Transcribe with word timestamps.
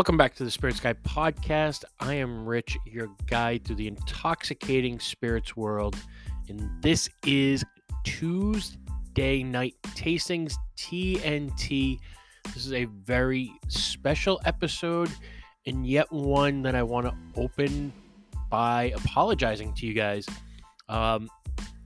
Welcome 0.00 0.16
back 0.16 0.34
to 0.36 0.44
the 0.44 0.50
Spirits 0.50 0.80
Guide 0.80 0.96
podcast. 1.04 1.84
I 2.00 2.14
am 2.14 2.46
Rich, 2.46 2.78
your 2.86 3.10
guide 3.26 3.66
through 3.66 3.76
the 3.76 3.86
intoxicating 3.86 4.98
spirits 4.98 5.58
world. 5.58 5.94
And 6.48 6.70
this 6.80 7.10
is 7.26 7.62
Tuesday 8.04 9.42
night 9.42 9.74
tastings 9.88 10.54
TNT. 10.78 11.98
This 12.44 12.64
is 12.64 12.72
a 12.72 12.86
very 12.86 13.52
special 13.68 14.40
episode, 14.46 15.10
and 15.66 15.86
yet 15.86 16.10
one 16.10 16.62
that 16.62 16.74
I 16.74 16.82
want 16.82 17.04
to 17.04 17.14
open 17.36 17.92
by 18.48 18.94
apologizing 18.96 19.74
to 19.74 19.86
you 19.86 19.92
guys. 19.92 20.24
Um, 20.88 21.28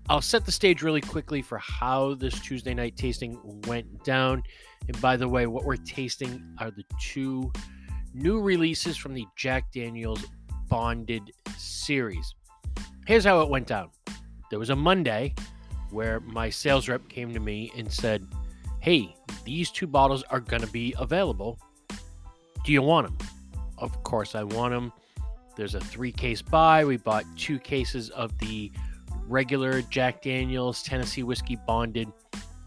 I'll 0.09 0.23
set 0.23 0.47
the 0.47 0.53
stage 0.53 0.83
really 0.83 1.01
quickly 1.01 1.43
for 1.43 1.59
how 1.59 2.15
this 2.15 2.39
Tuesday 2.39 2.75
night 2.75 2.97
tasting 2.97 3.41
went 3.67 4.05
down. 4.05 4.45
And 4.87 5.01
by 5.01 5.17
the 5.17 5.27
way, 5.27 5.49
what 5.49 5.65
we're 5.65 5.75
tasting 5.75 6.55
are 6.61 6.71
the 6.71 6.85
two 7.01 7.51
new 8.15 8.41
releases 8.41 8.97
from 8.97 9.13
the 9.13 9.27
Jack 9.37 9.73
Daniels 9.73 10.25
Bonded 10.69 11.33
series. 11.59 12.35
Here's 13.07 13.25
how 13.25 13.41
it 13.43 13.51
went 13.51 13.67
down 13.67 13.91
there 14.51 14.59
was 14.59 14.71
a 14.71 14.77
Monday 14.77 15.35
where 15.91 16.21
my 16.21 16.49
sales 16.49 16.89
rep 16.89 17.09
came 17.09 17.33
to 17.35 17.41
me 17.41 17.73
and 17.77 17.93
said, 17.93 18.27
Hey, 18.81 19.15
these 19.45 19.71
two 19.71 19.87
bottles 19.87 20.23
are 20.31 20.41
going 20.41 20.63
to 20.63 20.71
be 20.71 20.95
available. 20.99 21.59
Do 22.65 22.73
you 22.73 22.83
want 22.83 23.07
them? 23.07 23.29
Of 23.79 24.03
course, 24.05 24.35
I 24.35 24.45
want 24.45 24.73
them. 24.73 24.93
There's 25.57 25.75
a 25.75 25.81
three 25.81 26.13
case 26.13 26.41
buy. 26.41 26.85
We 26.85 26.97
bought 26.97 27.25
two 27.37 27.59
cases 27.59 28.11
of 28.11 28.37
the 28.39 28.71
regular 29.27 29.83
Jack 29.83 30.23
Daniels 30.23 30.83
Tennessee 30.83 31.23
Whiskey 31.23 31.59
Bonded, 31.67 32.13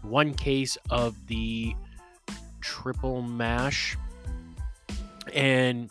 one 0.02 0.34
case 0.34 0.76
of 0.90 1.14
the 1.26 1.74
triple 2.60 3.22
mash 3.22 3.96
and 5.34 5.90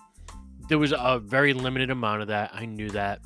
there 0.69 0.77
was 0.77 0.93
a 0.97 1.19
very 1.19 1.53
limited 1.53 1.89
amount 1.89 2.21
of 2.21 2.27
that. 2.27 2.51
I 2.53 2.65
knew 2.65 2.89
that. 2.91 3.19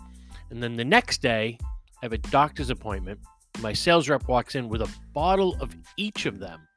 And 0.49 0.61
then 0.61 0.75
the 0.75 0.85
next 0.85 1.21
day, 1.21 1.57
I 1.61 2.05
have 2.05 2.13
a 2.13 2.17
doctor's 2.17 2.69
appointment. 2.69 3.19
My 3.59 3.73
sales 3.73 4.09
rep 4.09 4.27
walks 4.27 4.55
in 4.55 4.69
with 4.69 4.81
a 4.81 4.89
bottle 5.13 5.55
of 5.59 5.75
each 5.97 6.25
of 6.25 6.39
them 6.39 6.67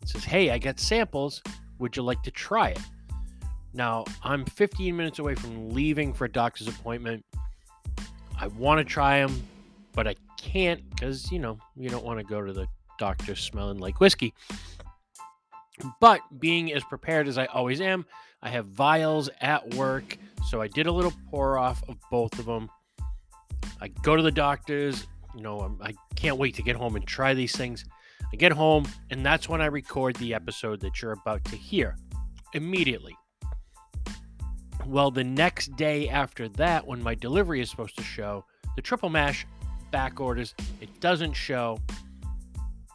and 0.00 0.08
says, 0.08 0.24
Hey, 0.24 0.50
I 0.50 0.58
got 0.58 0.78
samples. 0.80 1.42
Would 1.78 1.96
you 1.96 2.02
like 2.02 2.22
to 2.22 2.30
try 2.30 2.70
it? 2.70 2.80
Now, 3.72 4.04
I'm 4.22 4.44
15 4.44 4.96
minutes 4.96 5.18
away 5.18 5.34
from 5.34 5.70
leaving 5.70 6.12
for 6.12 6.24
a 6.24 6.32
doctor's 6.32 6.68
appointment. 6.68 7.24
I 8.38 8.48
want 8.48 8.78
to 8.78 8.84
try 8.84 9.20
them, 9.20 9.42
but 9.92 10.08
I 10.08 10.16
can't 10.38 10.88
because, 10.90 11.30
you 11.30 11.38
know, 11.38 11.58
you 11.76 11.88
don't 11.88 12.04
want 12.04 12.18
to 12.18 12.24
go 12.24 12.44
to 12.44 12.52
the 12.52 12.66
doctor 12.98 13.34
smelling 13.36 13.78
like 13.78 14.00
whiskey. 14.00 14.34
But 16.00 16.20
being 16.38 16.72
as 16.72 16.84
prepared 16.84 17.28
as 17.28 17.38
I 17.38 17.46
always 17.46 17.80
am, 17.80 18.04
I 18.42 18.48
have 18.48 18.66
vials 18.66 19.28
at 19.40 19.74
work, 19.74 20.16
so 20.48 20.60
I 20.60 20.68
did 20.68 20.86
a 20.86 20.92
little 20.92 21.12
pour 21.30 21.58
off 21.58 21.82
of 21.88 21.96
both 22.10 22.38
of 22.38 22.46
them. 22.46 22.70
I 23.80 23.88
go 23.88 24.16
to 24.16 24.22
the 24.22 24.30
doctor's, 24.30 25.06
you 25.34 25.42
know, 25.42 25.60
I'm, 25.60 25.78
I 25.82 25.92
can 26.16 26.30
not 26.30 26.38
wait 26.38 26.54
to 26.54 26.62
get 26.62 26.76
home 26.76 26.96
and 26.96 27.06
try 27.06 27.34
these 27.34 27.54
things. 27.54 27.84
I 28.32 28.36
get 28.36 28.52
home, 28.52 28.86
and 29.10 29.24
that's 29.24 29.48
when 29.48 29.60
I 29.60 29.66
record 29.66 30.16
the 30.16 30.34
episode 30.34 30.80
that 30.80 31.02
you're 31.02 31.12
about 31.12 31.44
to 31.46 31.56
hear 31.56 31.96
immediately. 32.54 33.16
Well, 34.86 35.10
the 35.10 35.24
next 35.24 35.76
day 35.76 36.08
after 36.08 36.48
that, 36.50 36.86
when 36.86 37.02
my 37.02 37.14
delivery 37.14 37.60
is 37.60 37.70
supposed 37.70 37.96
to 37.98 38.02
show, 38.02 38.44
the 38.76 38.82
triple 38.82 39.10
mash 39.10 39.46
back 39.90 40.20
orders, 40.20 40.54
it 40.80 40.88
doesn't 41.00 41.34
show. 41.34 41.78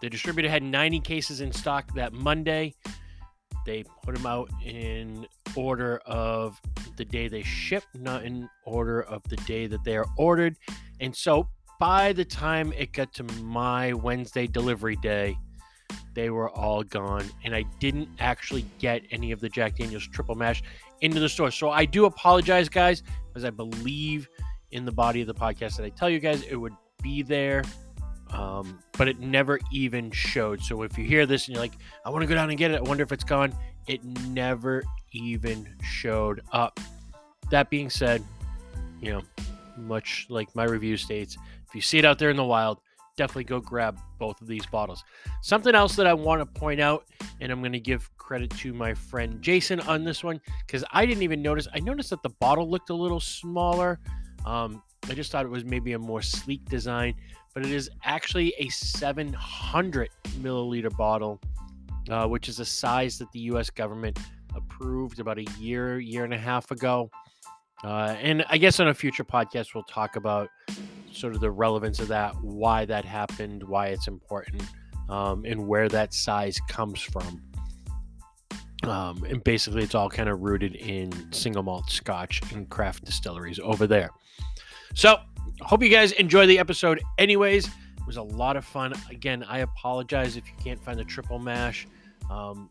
The 0.02 0.10
distributor 0.10 0.50
had 0.50 0.64
90 0.64 1.00
cases 1.02 1.42
in 1.42 1.52
stock 1.52 1.94
that 1.96 2.14
Monday. 2.14 2.74
They 3.66 3.84
put 4.04 4.16
them 4.16 4.26
out 4.26 4.50
in 4.64 5.28
order 5.56 6.00
of 6.06 6.62
the 6.98 7.06
day 7.06 7.28
they 7.28 7.44
ship, 7.44 7.84
not 7.94 8.24
in 8.24 8.50
order 8.66 9.02
of 9.02 9.24
the 9.24 9.38
day 9.38 9.68
that 9.68 9.84
they 9.84 9.98
are 9.98 10.06
ordered. 10.18 10.56
And 11.00 11.16
so 11.16 11.50
by 11.80 12.14
the 12.14 12.26
time 12.26 12.72
it 12.74 12.94
got 12.94 13.14
to 13.16 13.24
my 13.44 13.94
Wednesday 13.94 14.48
delivery 14.48 14.96
day, 14.98 15.38
they 16.14 16.30
were 16.30 16.50
all 16.50 16.84
gone. 16.84 17.26
And 17.44 17.56
I 17.56 17.64
didn't 17.80 18.08
actually 18.20 18.66
get 18.80 19.02
any 19.12 19.32
of 19.32 19.42
the 19.42 19.50
Jack 19.50 19.78
Daniels 19.78 20.08
triple 20.08 20.36
mash 20.36 20.64
into 21.02 21.20
the 21.20 21.28
store. 21.28 21.52
So 21.52 21.70
I 21.70 21.86
do 21.86 22.06
apologize, 22.06 22.70
guys, 22.70 23.04
because 23.28 23.44
I 23.44 23.50
believe 23.50 24.30
in 24.72 24.86
the 24.86 24.92
body 24.92 25.22
of 25.22 25.28
the 25.28 25.34
podcast 25.34 25.78
that 25.78 25.86
I 25.86 25.90
tell 25.90 26.10
you 26.10 26.20
guys 26.20 26.44
it 26.44 26.56
would 26.56 26.74
be 27.02 27.22
there. 27.22 27.64
Um, 28.32 28.80
but 28.98 29.08
it 29.08 29.20
never 29.20 29.60
even 29.72 30.12
showed. 30.12 30.62
So 30.62 30.82
if 30.82 30.98
you 30.98 31.06
hear 31.06 31.26
this 31.26 31.48
and 31.48 31.56
you're 31.56 31.64
like, 31.64 31.78
I 32.06 32.10
want 32.10 32.24
to 32.24 32.28
go 32.28 32.36
down 32.36 32.50
and 32.50 32.58
get 32.58 32.72
it, 32.72 32.78
I 32.78 32.82
wonder 32.82 33.04
if 33.04 33.12
it's 33.12 33.24
gone, 33.24 33.54
it 33.88 34.04
never 34.30 34.84
even 35.12 35.68
showed 35.84 36.42
up. 36.52 36.80
That 37.52 37.70
being 37.70 37.90
said, 37.90 38.24
you 39.02 39.12
know, 39.12 39.22
much 39.78 40.26
like 40.30 40.54
my 40.56 40.64
review 40.64 40.98
states, 40.98 41.38
if 41.68 41.76
you 41.76 41.82
see 41.82 42.00
it 42.00 42.06
out 42.06 42.18
there 42.18 42.30
in 42.30 42.38
the 42.38 42.44
wild, 42.44 42.80
definitely 43.18 43.44
go 43.46 43.60
grab 43.60 44.00
both 44.20 44.42
of 44.42 44.48
these 44.48 44.66
bottles. 44.66 45.04
Something 45.42 45.76
else 45.76 45.96
that 45.96 46.08
I 46.08 46.14
want 46.14 46.42
to 46.42 46.60
point 46.60 46.82
out, 46.82 47.06
and 47.40 47.52
I'm 47.52 47.60
going 47.60 47.74
to 47.74 47.80
give 47.80 48.10
credit 48.18 48.50
to 48.58 48.74
my 48.74 48.94
friend 48.94 49.42
Jason 49.42 49.80
on 49.82 50.04
this 50.04 50.24
one 50.24 50.42
because 50.66 50.84
I 50.92 51.06
didn't 51.06 51.24
even 51.24 51.42
notice. 51.42 51.68
I 51.74 51.80
noticed 51.80 52.10
that 52.10 52.24
the 52.24 52.30
bottle 52.30 52.70
looked 52.70 52.90
a 52.90 52.96
little 52.96 53.20
smaller. 53.20 54.00
Um, 54.46 54.82
I 55.10 55.14
just 55.14 55.32
thought 55.32 55.46
it 55.46 55.52
was 55.52 55.64
maybe 55.64 55.94
a 55.94 56.00
more 56.00 56.22
sleek 56.22 56.66
design, 56.66 57.14
but 57.56 57.66
it 57.66 57.72
is 57.72 57.90
actually 58.04 58.54
a 58.60 58.68
700 58.68 60.10
milliliter 60.42 60.96
bottle, 60.96 61.40
uh, 62.10 62.28
which 62.28 62.50
is 62.50 62.60
a 62.60 62.66
size 62.66 63.18
that 63.18 63.32
the 63.32 63.40
U.S. 63.40 63.70
government 63.70 64.20
approved 64.54 65.20
about 65.20 65.40
a 65.40 65.46
year, 65.58 65.98
year 65.98 66.26
and 66.26 66.34
a 66.34 66.38
half 66.38 66.70
ago. 66.70 67.10
Uh, 67.84 68.16
and 68.20 68.44
I 68.50 68.58
guess 68.58 68.80
on 68.82 68.90
a 68.90 68.94
future 68.94 69.24
podcast, 69.24 69.74
we'll 69.74 69.86
talk 69.86 70.18
about 70.18 70.50
sort 71.12 71.34
of 71.34 71.40
the 71.40 71.50
relevance 71.50 72.00
of 72.00 72.10
that, 72.10 72.36
why 72.42 72.84
that 72.86 73.06
happened, 73.06 73.64
why 73.64 73.88
it's 73.88 74.10
important, 74.10 74.62
um, 75.08 75.46
and 75.46 75.66
where 75.66 75.88
that 75.88 76.14
size 76.14 76.60
comes 76.68 77.00
from. 77.00 77.42
Um, 78.84 79.24
and 79.24 79.42
basically, 79.46 79.84
it's 79.84 79.96
all 79.96 80.10
kind 80.10 80.28
of 80.28 80.42
rooted 80.42 80.76
in 80.76 81.32
single 81.32 81.64
malt 81.64 81.90
scotch 81.90 82.42
and 82.52 82.70
craft 82.70 83.06
distilleries 83.06 83.60
over 83.60 83.88
there. 83.88 84.10
So, 84.94 85.18
hope 85.62 85.84
you 85.84 85.90
guys 85.90 86.12
enjoy 86.14 86.48
the 86.48 86.60
episode. 86.60 87.02
Anyways, 87.18 87.68
it 87.68 88.08
was 88.08 88.18
a 88.18 88.24
lot 88.24 88.58
of 88.58 88.66
fun. 88.66 88.94
Again, 89.10 89.44
I 89.44 89.60
apologize 89.60 90.38
if 90.38 90.46
you 90.48 90.54
can't 90.64 90.84
find 90.84 91.00
the 91.00 91.04
triple 91.04 91.40
mash. 91.40 91.88
Um, 92.30 92.70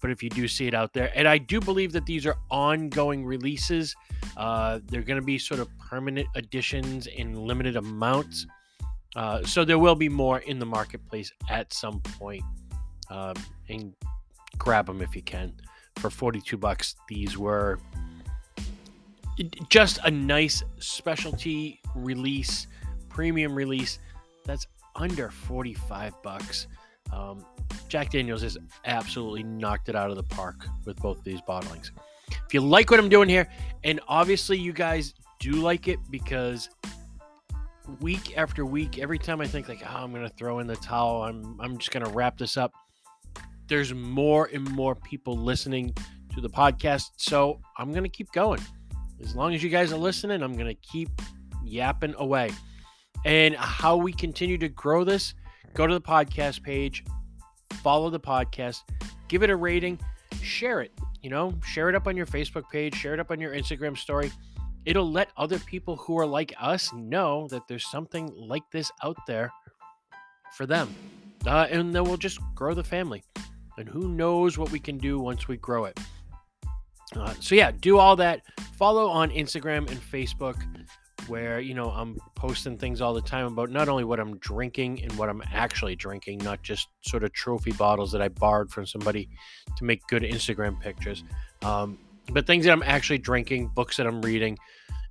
but 0.00 0.10
if 0.10 0.22
you 0.22 0.30
do 0.30 0.48
see 0.48 0.66
it 0.66 0.74
out 0.74 0.92
there, 0.92 1.12
and 1.14 1.28
I 1.28 1.38
do 1.38 1.60
believe 1.60 1.92
that 1.92 2.06
these 2.06 2.26
are 2.26 2.36
ongoing 2.50 3.24
releases, 3.24 3.94
uh, 4.36 4.80
they're 4.86 5.02
going 5.02 5.20
to 5.20 5.24
be 5.24 5.38
sort 5.38 5.60
of 5.60 5.68
permanent 5.78 6.26
additions 6.34 7.06
in 7.06 7.34
limited 7.34 7.76
amounts. 7.76 8.46
Uh, 9.14 9.42
so 9.42 9.64
there 9.64 9.78
will 9.78 9.94
be 9.94 10.08
more 10.08 10.38
in 10.38 10.58
the 10.58 10.66
marketplace 10.66 11.32
at 11.50 11.72
some 11.72 12.00
point. 12.00 12.42
Um, 13.10 13.34
and 13.68 13.94
grab 14.56 14.86
them 14.86 15.02
if 15.02 15.14
you 15.14 15.22
can. 15.22 15.52
For 15.96 16.10
42 16.10 16.56
bucks, 16.56 16.94
these 17.08 17.36
were 17.36 17.78
just 19.68 19.98
a 20.04 20.10
nice 20.10 20.62
specialty 20.78 21.80
release, 21.94 22.66
premium 23.08 23.54
release 23.54 23.98
that's 24.44 24.66
under 24.96 25.30
45 25.30 26.14
bucks. 26.22 26.66
Um, 27.12 27.44
Jack 27.88 28.10
Daniels 28.10 28.42
has 28.42 28.58
absolutely 28.84 29.42
knocked 29.42 29.88
it 29.88 29.96
out 29.96 30.10
of 30.10 30.16
the 30.16 30.22
park 30.22 30.66
with 30.84 30.96
both 30.96 31.18
of 31.18 31.24
these 31.24 31.40
bottlings. 31.42 31.90
If 32.46 32.54
you 32.54 32.60
like 32.60 32.90
what 32.90 33.00
I'm 33.00 33.08
doing 33.08 33.28
here, 33.28 33.48
and 33.84 34.00
obviously 34.08 34.56
you 34.58 34.72
guys 34.72 35.14
do 35.40 35.52
like 35.52 35.88
it 35.88 35.98
because 36.10 36.68
week 38.00 38.36
after 38.38 38.64
week, 38.64 38.98
every 38.98 39.18
time 39.18 39.40
I 39.40 39.46
think 39.46 39.68
like, 39.68 39.82
oh, 39.84 39.96
I'm 39.96 40.12
gonna 40.12 40.28
throw 40.28 40.60
in 40.60 40.66
the 40.66 40.76
towel, 40.76 41.22
I'm 41.22 41.60
I'm 41.60 41.78
just 41.78 41.90
gonna 41.90 42.10
wrap 42.10 42.38
this 42.38 42.56
up. 42.56 42.72
There's 43.66 43.94
more 43.94 44.50
and 44.52 44.68
more 44.70 44.94
people 44.94 45.36
listening 45.36 45.94
to 46.34 46.40
the 46.40 46.50
podcast, 46.50 47.10
so 47.16 47.60
I'm 47.78 47.92
gonna 47.92 48.08
keep 48.08 48.30
going. 48.32 48.60
As 49.22 49.34
long 49.34 49.54
as 49.54 49.62
you 49.62 49.68
guys 49.68 49.92
are 49.92 49.98
listening, 49.98 50.42
I'm 50.42 50.56
gonna 50.56 50.74
keep 50.74 51.08
yapping 51.64 52.14
away. 52.18 52.50
And 53.24 53.54
how 53.54 53.96
we 53.96 54.12
continue 54.12 54.56
to 54.58 54.68
grow 54.68 55.04
this, 55.04 55.34
go 55.74 55.86
to 55.86 55.92
the 55.92 56.00
podcast 56.00 56.62
page, 56.62 57.04
follow 57.82 58.10
the 58.10 58.20
podcast, 58.20 58.82
give 59.28 59.42
it 59.42 59.50
a 59.50 59.56
rating, 59.56 59.98
share 60.42 60.80
it. 60.80 60.92
You 61.22 61.30
know, 61.30 61.52
share 61.66 61.90
it 61.90 61.94
up 61.94 62.06
on 62.06 62.16
your 62.16 62.26
Facebook 62.26 62.68
page, 62.70 62.94
share 62.94 63.12
it 63.12 63.20
up 63.20 63.30
on 63.30 63.40
your 63.40 63.54
Instagram 63.54 63.96
story. 63.96 64.32
It'll 64.86 65.10
let 65.10 65.28
other 65.36 65.58
people 65.58 65.96
who 65.96 66.18
are 66.18 66.26
like 66.26 66.54
us 66.58 66.90
know 66.94 67.46
that 67.48 67.68
there's 67.68 67.86
something 67.90 68.32
like 68.34 68.62
this 68.72 68.90
out 69.04 69.18
there 69.26 69.52
for 70.54 70.64
them. 70.64 70.94
Uh, 71.46 71.66
and 71.70 71.94
then 71.94 72.04
we'll 72.04 72.16
just 72.16 72.40
grow 72.54 72.72
the 72.72 72.84
family. 72.84 73.22
And 73.76 73.88
who 73.88 74.08
knows 74.08 74.56
what 74.56 74.70
we 74.70 74.78
can 74.78 74.96
do 74.96 75.18
once 75.18 75.48
we 75.48 75.58
grow 75.58 75.84
it. 75.84 75.98
Uh, 77.16 77.34
so, 77.40 77.54
yeah, 77.54 77.70
do 77.70 77.98
all 77.98 78.16
that. 78.16 78.42
Follow 78.76 79.08
on 79.08 79.30
Instagram 79.30 79.90
and 79.90 80.00
Facebook 80.00 80.62
where 81.30 81.60
you 81.60 81.74
know 81.74 81.90
I'm 81.90 82.18
posting 82.34 82.76
things 82.76 83.00
all 83.00 83.14
the 83.14 83.22
time 83.22 83.46
about 83.46 83.70
not 83.70 83.88
only 83.88 84.04
what 84.04 84.18
I'm 84.18 84.36
drinking 84.38 85.02
and 85.02 85.12
what 85.16 85.28
I'm 85.28 85.42
actually 85.52 85.94
drinking, 85.94 86.38
not 86.38 86.62
just 86.62 86.88
sort 87.02 87.24
of 87.24 87.32
trophy 87.32 87.72
bottles 87.72 88.10
that 88.12 88.20
I 88.20 88.28
borrowed 88.28 88.70
from 88.70 88.84
somebody 88.84 89.28
to 89.76 89.84
make 89.84 90.06
good 90.08 90.22
Instagram 90.22 90.80
pictures. 90.80 91.24
Um, 91.62 91.98
but 92.32 92.46
things 92.46 92.64
that 92.64 92.72
I'm 92.72 92.82
actually 92.82 93.18
drinking, 93.18 93.68
books 93.68 93.96
that 93.96 94.06
I'm 94.06 94.20
reading, 94.22 94.58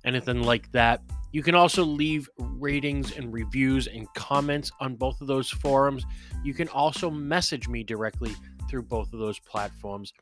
anything 0.04 0.42
like 0.42 0.70
that. 0.72 1.02
You 1.32 1.42
can 1.42 1.54
also 1.54 1.84
leave 1.84 2.28
ratings 2.38 3.16
and 3.16 3.32
reviews 3.32 3.86
and 3.86 4.12
comments 4.14 4.72
on 4.80 4.96
both 4.96 5.20
of 5.20 5.28
those 5.28 5.48
forums. 5.48 6.04
You 6.42 6.54
can 6.54 6.68
also 6.68 7.08
message 7.08 7.68
me 7.68 7.84
directly 7.84 8.34
through 8.68 8.82
both 8.82 9.12
of 9.12 9.20
those 9.20 9.38
platforms. 9.38 10.12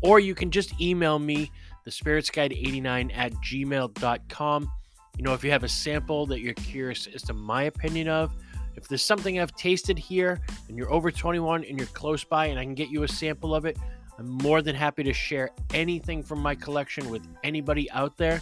Or 0.00 0.20
you 0.20 0.34
can 0.34 0.50
just 0.50 0.80
email 0.80 1.18
me, 1.18 1.50
thespiritsguide89 1.86 3.16
at 3.16 3.32
gmail.com. 3.34 4.70
You 5.16 5.24
know, 5.24 5.34
if 5.34 5.42
you 5.42 5.50
have 5.50 5.64
a 5.64 5.68
sample 5.68 6.26
that 6.26 6.40
you're 6.40 6.54
curious 6.54 7.08
as 7.12 7.22
to 7.22 7.34
my 7.34 7.64
opinion 7.64 8.08
of, 8.08 8.32
if 8.76 8.86
there's 8.86 9.02
something 9.02 9.40
I've 9.40 9.54
tasted 9.56 9.98
here 9.98 10.40
and 10.68 10.78
you're 10.78 10.92
over 10.92 11.10
21 11.10 11.64
and 11.64 11.76
you're 11.78 11.88
close 11.88 12.22
by 12.22 12.46
and 12.46 12.58
I 12.60 12.64
can 12.64 12.74
get 12.74 12.90
you 12.90 13.02
a 13.02 13.08
sample 13.08 13.52
of 13.52 13.64
it, 13.64 13.76
I'm 14.18 14.28
more 14.28 14.62
than 14.62 14.76
happy 14.76 15.02
to 15.02 15.12
share 15.12 15.50
anything 15.74 16.22
from 16.22 16.40
my 16.40 16.54
collection 16.54 17.10
with 17.10 17.26
anybody 17.42 17.90
out 17.90 18.16
there. 18.16 18.40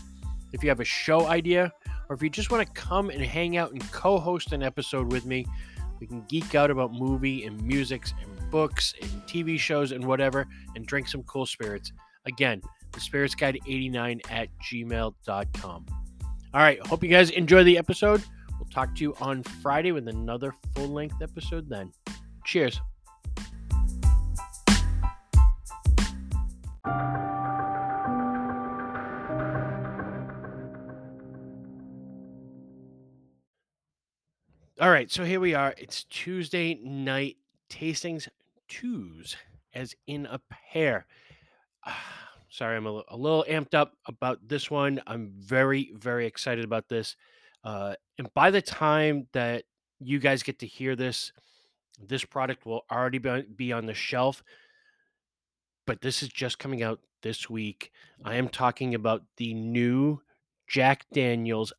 If 0.53 0.63
you 0.63 0.69
have 0.69 0.81
a 0.81 0.85
show 0.85 1.27
idea, 1.27 1.73
or 2.09 2.17
if 2.17 2.23
you 2.23 2.31
just 2.31 2.51
want 2.51 2.67
to 2.67 2.73
come 2.73 3.11
and 3.11 3.23
hang 3.23 3.57
out 3.57 3.73
and 3.73 3.93
co 3.93 4.19
host 4.19 4.53
an 4.53 4.63
episode 4.63 5.11
with 5.11 5.25
me, 5.25 5.47
we 6.01 6.07
can 6.07 6.23
geek 6.29 6.55
out 6.55 6.71
about 6.71 6.93
movie 6.93 7.45
and 7.45 7.61
music 7.63 8.05
and 8.23 8.36
books 8.51 8.95
and 9.01 9.11
TV 9.27 9.59
shows 9.59 9.93
and 9.93 10.05
whatever 10.05 10.47
and 10.75 10.87
drink 10.87 11.09
some 11.09 11.23
cool 11.25 11.47
spirits. 11.47 11.93
Again, 12.27 12.61
the 12.93 13.01
spirits 13.01 13.35
guide 13.35 13.59
89 13.67 14.21
at 14.31 14.49
gmail.com. 14.71 15.87
All 16.55 16.61
right, 16.61 16.85
hope 16.87 17.03
you 17.03 17.11
guys 17.11 17.31
enjoy 17.31 17.65
the 17.65 17.77
episode. 17.79 18.23
We'll 18.59 18.69
talk 18.71 18.95
to 18.97 19.03
you 19.03 19.15
on 19.21 19.43
Friday 19.43 19.93
with 19.93 20.09
another 20.09 20.55
full 20.75 20.89
length 20.89 21.21
episode 21.21 21.69
then. 21.69 21.93
Cheers. 22.45 22.81
All 34.79 34.91
right, 34.91 35.11
so 35.11 35.25
here 35.25 35.41
we 35.41 35.55
are. 35.55 35.75
It's 35.79 36.05
Tuesday 36.05 36.75
night 36.75 37.39
tastings 37.71 38.29
twos, 38.69 39.37
as 39.75 39.95
in 40.07 40.27
a 40.27 40.41
pair. 40.51 41.07
sorry, 42.51 42.77
I'm 42.77 42.87
a, 42.87 43.03
a, 43.09 43.17
little 43.17 43.45
amped 43.49 43.75
up 43.75 43.95
about 44.07 44.47
this 44.47 44.71
one. 44.71 45.01
I'm 45.07 45.33
very, 45.37 45.93
very 45.95 46.27
excited 46.27 46.65
about 46.65 46.89
this. 46.89 47.17
Uh, 47.65 47.95
and 48.19 48.33
by 48.35 48.51
the 48.51 48.63
time 48.63 49.27
that 49.33 49.65
you 49.99 50.19
guys 50.19 50.43
get 50.43 50.59
to 50.61 50.67
hear 50.67 50.97
this, 50.97 51.33
this 51.99 52.25
product 52.25 52.67
will 52.67 52.85
already 52.91 53.19
be, 53.19 53.43
be 53.57 53.73
on 53.73 53.87
the 53.87 53.95
shelf. 53.95 54.43
But 55.87 56.01
this 56.01 56.23
is 56.23 56.29
just 56.29 56.59
coming 56.59 56.83
out 56.83 57.01
this 57.23 57.49
week. 57.49 57.93
I 58.25 58.37
am 58.37 58.49
talking 58.49 58.95
about 58.95 59.23
the 59.37 59.55
new 59.55 60.21
Jack 60.67 61.07
Daniels 61.13 61.73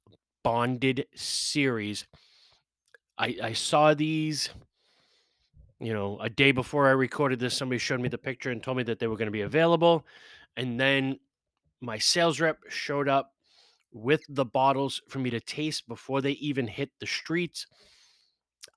Bonded 0.44 1.06
series 1.14 2.06
I, 3.18 3.36
I 3.42 3.54
saw 3.54 3.94
these, 3.94 4.50
you 5.80 5.94
know, 5.94 6.18
a 6.20 6.30
day 6.30 6.52
before 6.52 6.88
I 6.88 6.92
recorded 6.92 7.40
this. 7.40 7.56
Somebody 7.56 7.80
showed 7.80 8.00
me 8.00 8.10
the 8.10 8.18
picture 8.18 8.52
and 8.52 8.62
told 8.62 8.78
me 8.78 8.84
that 8.84 9.00
they 9.00 9.08
were 9.08 9.18
going 9.18 9.28
to 9.28 9.32
be 9.32 9.42
available. 9.42 10.06
And 10.56 10.80
then 10.80 11.20
my 11.82 11.98
sales 11.98 12.40
rep 12.40 12.60
showed 12.70 13.08
up 13.08 13.34
with 13.94 14.24
the 14.30 14.46
bottles 14.46 15.02
for 15.08 15.20
me 15.20 15.30
to 15.30 15.40
taste 15.40 15.88
before 15.88 16.22
they 16.22 16.32
even 16.32 16.68
hit 16.68 16.90
the 17.00 17.06
streets. 17.06 17.68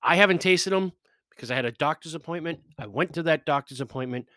I 0.03 0.17
haven't 0.17 0.41
tasted 0.41 0.71
them 0.71 0.93
because 1.31 1.51
I 1.51 1.57
had 1.57 1.65
a 1.65 1.73
doctor's 1.73 2.15
appointment. 2.15 2.61
I 2.79 2.87
went 2.87 3.15
to 3.15 3.23
that 3.25 3.47
doctor's 3.47 3.81
appointment 3.81 4.29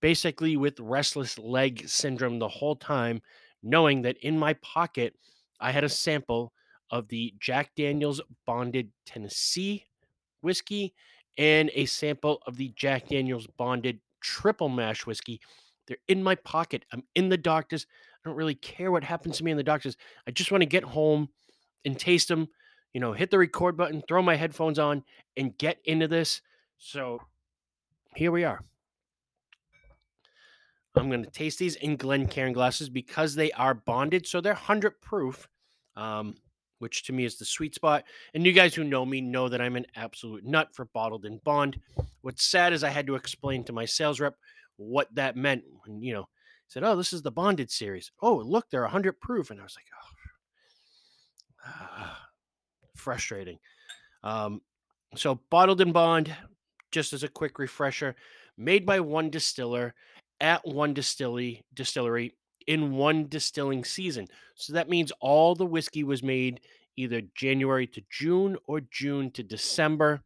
basically 0.00 0.56
with 0.56 0.78
restless 0.80 1.38
leg 1.38 1.88
syndrome 1.88 2.38
the 2.38 2.48
whole 2.48 2.76
time, 2.76 3.20
knowing 3.62 4.02
that 4.02 4.18
in 4.18 4.38
my 4.38 4.54
pocket 4.54 5.14
I 5.60 5.70
had 5.70 5.84
a 5.84 5.88
sample 5.88 6.52
of 6.90 7.08
the 7.08 7.34
Jack 7.40 7.70
Daniels 7.76 8.20
Bonded 8.46 8.90
Tennessee 9.04 9.84
whiskey 10.42 10.94
and 11.38 11.70
a 11.74 11.86
sample 11.86 12.42
of 12.46 12.56
the 12.56 12.72
Jack 12.76 13.08
Daniels 13.08 13.46
Bonded 13.46 14.00
Triple 14.20 14.68
Mash 14.68 15.06
whiskey. 15.06 15.40
They're 15.86 15.98
in 16.08 16.22
my 16.22 16.34
pocket. 16.34 16.84
I'm 16.92 17.04
in 17.14 17.28
the 17.28 17.36
doctor's. 17.36 17.86
I 18.24 18.28
don't 18.28 18.36
really 18.36 18.54
care 18.54 18.90
what 18.90 19.04
happens 19.04 19.38
to 19.38 19.44
me 19.44 19.50
in 19.50 19.56
the 19.56 19.62
doctor's. 19.62 19.96
I 20.26 20.30
just 20.30 20.50
want 20.50 20.62
to 20.62 20.66
get 20.66 20.82
home 20.82 21.28
and 21.84 21.98
taste 21.98 22.28
them, 22.28 22.48
you 22.92 23.00
know, 23.00 23.12
hit 23.12 23.30
the 23.30 23.38
record 23.38 23.76
button, 23.76 24.02
throw 24.08 24.22
my 24.22 24.34
headphones 24.34 24.78
on, 24.78 25.04
and 25.36 25.56
get 25.58 25.78
into 25.84 26.08
this. 26.08 26.42
So 26.78 27.20
here 28.16 28.32
we 28.32 28.44
are. 28.44 28.60
I'm 30.96 31.08
going 31.10 31.24
to 31.24 31.30
taste 31.30 31.58
these 31.58 31.76
in 31.76 31.96
Glencairn 31.96 32.52
glasses 32.52 32.88
because 32.88 33.34
they 33.34 33.52
are 33.52 33.74
bonded. 33.74 34.26
So 34.26 34.40
they're 34.40 34.54
100 34.54 35.00
proof. 35.00 35.46
Um, 35.94 36.36
which 36.78 37.04
to 37.04 37.12
me 37.12 37.24
is 37.24 37.36
the 37.36 37.44
sweet 37.44 37.74
spot. 37.74 38.04
And 38.34 38.44
you 38.44 38.52
guys 38.52 38.74
who 38.74 38.84
know 38.84 39.04
me 39.04 39.20
know 39.20 39.48
that 39.48 39.60
I'm 39.60 39.76
an 39.76 39.86
absolute 39.94 40.44
nut 40.44 40.68
for 40.72 40.86
bottled 40.86 41.24
in 41.24 41.38
bond. 41.38 41.80
What's 42.22 42.44
sad 42.44 42.72
is 42.72 42.84
I 42.84 42.90
had 42.90 43.06
to 43.06 43.14
explain 43.14 43.64
to 43.64 43.72
my 43.72 43.84
sales 43.84 44.20
rep 44.20 44.34
what 44.76 45.14
that 45.14 45.36
meant 45.36 45.64
when, 45.84 46.02
you 46.02 46.14
know, 46.14 46.28
said, 46.68 46.84
Oh, 46.84 46.96
this 46.96 47.12
is 47.12 47.22
the 47.22 47.30
bonded 47.30 47.70
series. 47.70 48.12
Oh, 48.20 48.36
look, 48.36 48.68
they're 48.70 48.82
100 48.82 49.20
proof. 49.20 49.50
And 49.50 49.60
I 49.60 49.62
was 49.62 49.76
like, 49.76 49.86
Oh, 51.66 52.16
frustrating. 52.96 53.58
Um, 54.22 54.60
so, 55.14 55.40
bottled 55.50 55.80
in 55.80 55.92
bond, 55.92 56.34
just 56.90 57.12
as 57.12 57.22
a 57.22 57.28
quick 57.28 57.58
refresher, 57.58 58.16
made 58.58 58.84
by 58.84 59.00
one 59.00 59.30
distiller 59.30 59.94
at 60.40 60.66
one 60.66 60.92
distillery, 60.92 61.64
distillery 61.74 62.34
in 62.66 62.92
one 62.92 63.28
distilling 63.28 63.84
season. 63.84 64.26
So 64.54 64.72
that 64.72 64.88
means 64.88 65.12
all 65.20 65.54
the 65.54 65.66
whiskey 65.66 66.04
was 66.04 66.22
made 66.22 66.60
either 66.96 67.22
January 67.34 67.86
to 67.86 68.02
June 68.10 68.56
or 68.66 68.80
June 68.80 69.30
to 69.32 69.42
December, 69.42 70.22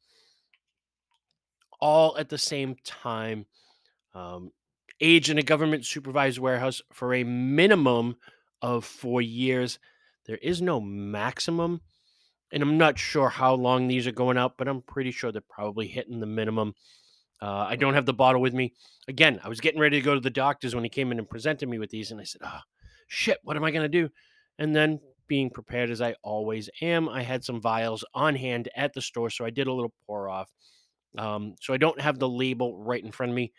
all 1.81 2.17
at 2.17 2.29
the 2.29 2.39
same 2.39 2.77
time. 2.85 3.47
Um, 4.15 4.53
aged 5.01 5.31
in 5.31 5.39
a 5.39 5.43
government 5.43 5.87
supervised 5.87 6.39
warehouse 6.39 6.83
for 6.93 7.15
a 7.15 7.25
minimum 7.25 8.17
of 8.63 8.85
four 8.85 9.23
years. 9.23 9.79
There 10.27 10.39
is 10.39 10.61
no 10.61 10.81
maximum. 10.81 11.81
And 12.53 12.63
I'm 12.63 12.79
not 12.79 12.99
sure 12.99 13.29
how 13.29 13.55
long 13.55 13.87
these 13.87 14.07
are 14.07 14.13
going 14.13 14.37
out, 14.37 14.59
but 14.59 14.67
I'm 14.67 14.83
pretty 14.83 15.13
sure 15.13 15.31
they're 15.31 15.41
probably 15.49 15.87
hitting 15.87 16.19
the 16.19 16.27
minimum. 16.27 16.75
Uh, 17.43 17.67
I 17.69 17.77
don't 17.77 17.95
have 17.95 18.07
the 18.07 18.13
bottle 18.13 18.41
with 18.41 18.53
me. 18.53 18.75
Again, 19.09 19.41
I 19.43 19.49
was 19.49 19.61
getting 19.61 19.81
ready 19.81 19.99
to 19.99 20.05
go 20.05 20.15
to 20.15 20.21
the 20.21 20.31
doctors 20.31 20.75
when 20.75 20.85
he 20.85 20.91
came 20.91 21.11
in 21.11 21.19
and 21.19 21.29
presented 21.29 21.69
me 21.69 21.79
with 21.79 21.91
these, 21.91 22.11
and 22.11 22.21
I 22.21 22.25
said, 22.25 22.43
"Oh, 22.45 22.61
shit, 23.09 23.39
what 23.43 23.57
am 23.57 23.65
I 23.65 23.71
to 23.71 23.89
do?" 23.89 24.11
And 24.59 24.77
then, 24.77 25.01
being 25.27 25.49
prepared 25.49 25.91
as 25.91 26.03
I 26.03 26.17
always 26.23 26.69
am, 26.83 27.09
I 27.09 27.23
had 27.23 27.45
some 27.45 27.61
vials 27.61 28.05
on 28.15 28.35
hand 28.35 28.69
at 28.77 28.93
the 28.93 29.01
store, 29.01 29.31
so 29.31 29.45
I 29.45 29.51
did 29.51 29.69
a 29.69 29.73
little 29.73 29.95
pour 30.07 30.29
off. 30.29 30.51
Um, 31.17 31.55
so 31.61 31.73
I 31.73 31.77
don't 31.77 32.01
have 32.01 32.19
the 32.19 32.29
label 32.29 32.77
right 32.77 33.03
in 33.03 33.13
front 33.13 33.31
of 33.31 33.37
me, 33.37 33.53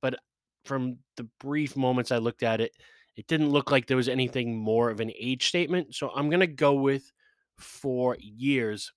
but 0.00 0.18
from 0.64 0.98
the 1.16 1.28
brief 1.38 1.76
moments 1.76 2.12
I 2.12 2.18
looked 2.18 2.42
at 2.42 2.60
it, 2.60 2.72
it 3.16 3.26
didn't 3.26 3.50
look 3.50 3.70
like 3.70 3.86
there 3.86 3.96
was 3.96 4.08
anything 4.08 4.56
more 4.56 4.90
of 4.90 5.00
an 5.00 5.12
age 5.18 5.48
statement. 5.48 5.94
So 5.94 6.10
I'm 6.14 6.30
to 6.30 6.46
go 6.46 6.74
with 6.74 7.10
four 7.56 8.16
years. 8.20 8.92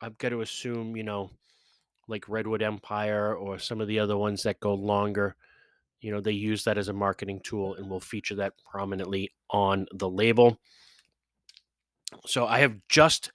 I've 0.00 0.18
got 0.18 0.30
to 0.30 0.40
assume, 0.40 0.96
you 0.96 1.02
know, 1.02 1.30
like 2.10 2.28
Redwood 2.28 2.62
Empire 2.62 3.34
or 3.34 3.58
some 3.58 3.80
of 3.80 3.88
the 3.88 3.98
other 3.98 4.16
ones 4.16 4.42
that 4.42 4.60
go 4.60 4.74
longer, 4.74 5.36
you 6.00 6.10
know, 6.10 6.20
they 6.20 6.32
use 6.32 6.64
that 6.64 6.78
as 6.78 6.88
a 6.88 6.92
marketing 6.92 7.40
tool 7.42 7.74
and 7.74 7.88
will 7.88 8.00
feature 8.00 8.34
that 8.36 8.54
prominently 8.70 9.30
on 9.50 9.86
the 9.92 10.08
label. 10.08 10.58
So 12.26 12.46
I 12.46 12.58
have 12.58 12.76
just 12.88 13.30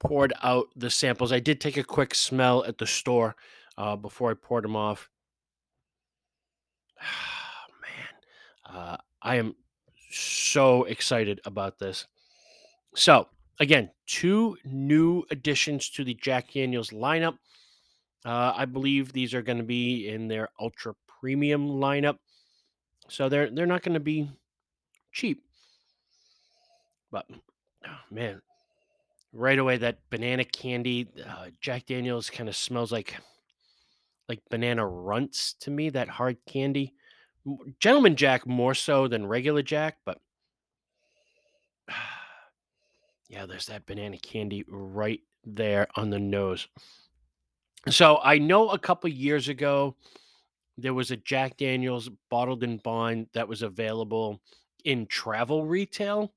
poured 0.00 0.32
out 0.42 0.66
the 0.76 0.90
samples. 0.90 1.32
I 1.32 1.40
did 1.40 1.60
take 1.60 1.76
a 1.76 1.84
quick 1.84 2.14
smell 2.14 2.64
at 2.64 2.78
the 2.78 2.86
store 2.86 3.36
uh, 3.78 3.96
before 3.96 4.30
I 4.30 4.34
poured 4.34 4.64
them 4.64 4.76
off. 4.76 5.08
man, 7.00 8.76
uh, 8.76 8.96
I 9.22 9.36
am 9.36 9.54
so 10.10 10.84
excited 10.84 11.40
about 11.44 11.78
this. 11.78 12.06
So, 12.94 13.28
again, 13.60 13.90
two 14.06 14.56
new 14.64 15.24
additions 15.30 15.90
to 15.90 16.04
the 16.04 16.14
Jack 16.14 16.52
Daniels 16.52 16.90
lineup. 16.90 17.36
Uh, 18.26 18.52
I 18.56 18.64
believe 18.64 19.12
these 19.12 19.34
are 19.34 19.42
going 19.42 19.58
to 19.58 19.64
be 19.64 20.08
in 20.08 20.26
their 20.26 20.48
ultra 20.58 20.94
premium 21.20 21.68
lineup, 21.68 22.18
so 23.08 23.28
they're 23.28 23.48
they're 23.50 23.66
not 23.66 23.82
going 23.82 23.94
to 23.94 24.00
be 24.00 24.28
cheap. 25.12 25.44
But 27.12 27.26
oh, 27.30 28.00
man, 28.10 28.42
right 29.32 29.60
away 29.60 29.76
that 29.76 30.00
banana 30.10 30.44
candy, 30.44 31.06
uh, 31.24 31.50
Jack 31.60 31.86
Daniels 31.86 32.28
kind 32.28 32.48
of 32.48 32.56
smells 32.56 32.90
like 32.90 33.14
like 34.28 34.40
banana 34.50 34.84
runts 34.84 35.54
to 35.60 35.70
me. 35.70 35.88
That 35.90 36.08
hard 36.08 36.36
candy, 36.46 36.94
Gentleman 37.78 38.16
Jack 38.16 38.44
more 38.44 38.74
so 38.74 39.06
than 39.06 39.24
regular 39.24 39.62
Jack, 39.62 39.98
but 40.04 40.18
yeah, 43.28 43.46
there's 43.46 43.66
that 43.66 43.86
banana 43.86 44.18
candy 44.18 44.64
right 44.66 45.20
there 45.44 45.86
on 45.94 46.10
the 46.10 46.18
nose. 46.18 46.66
So 47.88 48.18
I 48.22 48.38
know 48.38 48.70
a 48.70 48.78
couple 48.78 49.08
years 49.10 49.48
ago 49.48 49.94
there 50.76 50.92
was 50.92 51.12
a 51.12 51.16
Jack 51.16 51.56
Daniels 51.56 52.10
bottled 52.30 52.64
in 52.64 52.78
bond 52.78 53.28
that 53.32 53.46
was 53.46 53.62
available 53.62 54.40
in 54.84 55.06
travel 55.06 55.64
retail, 55.64 56.32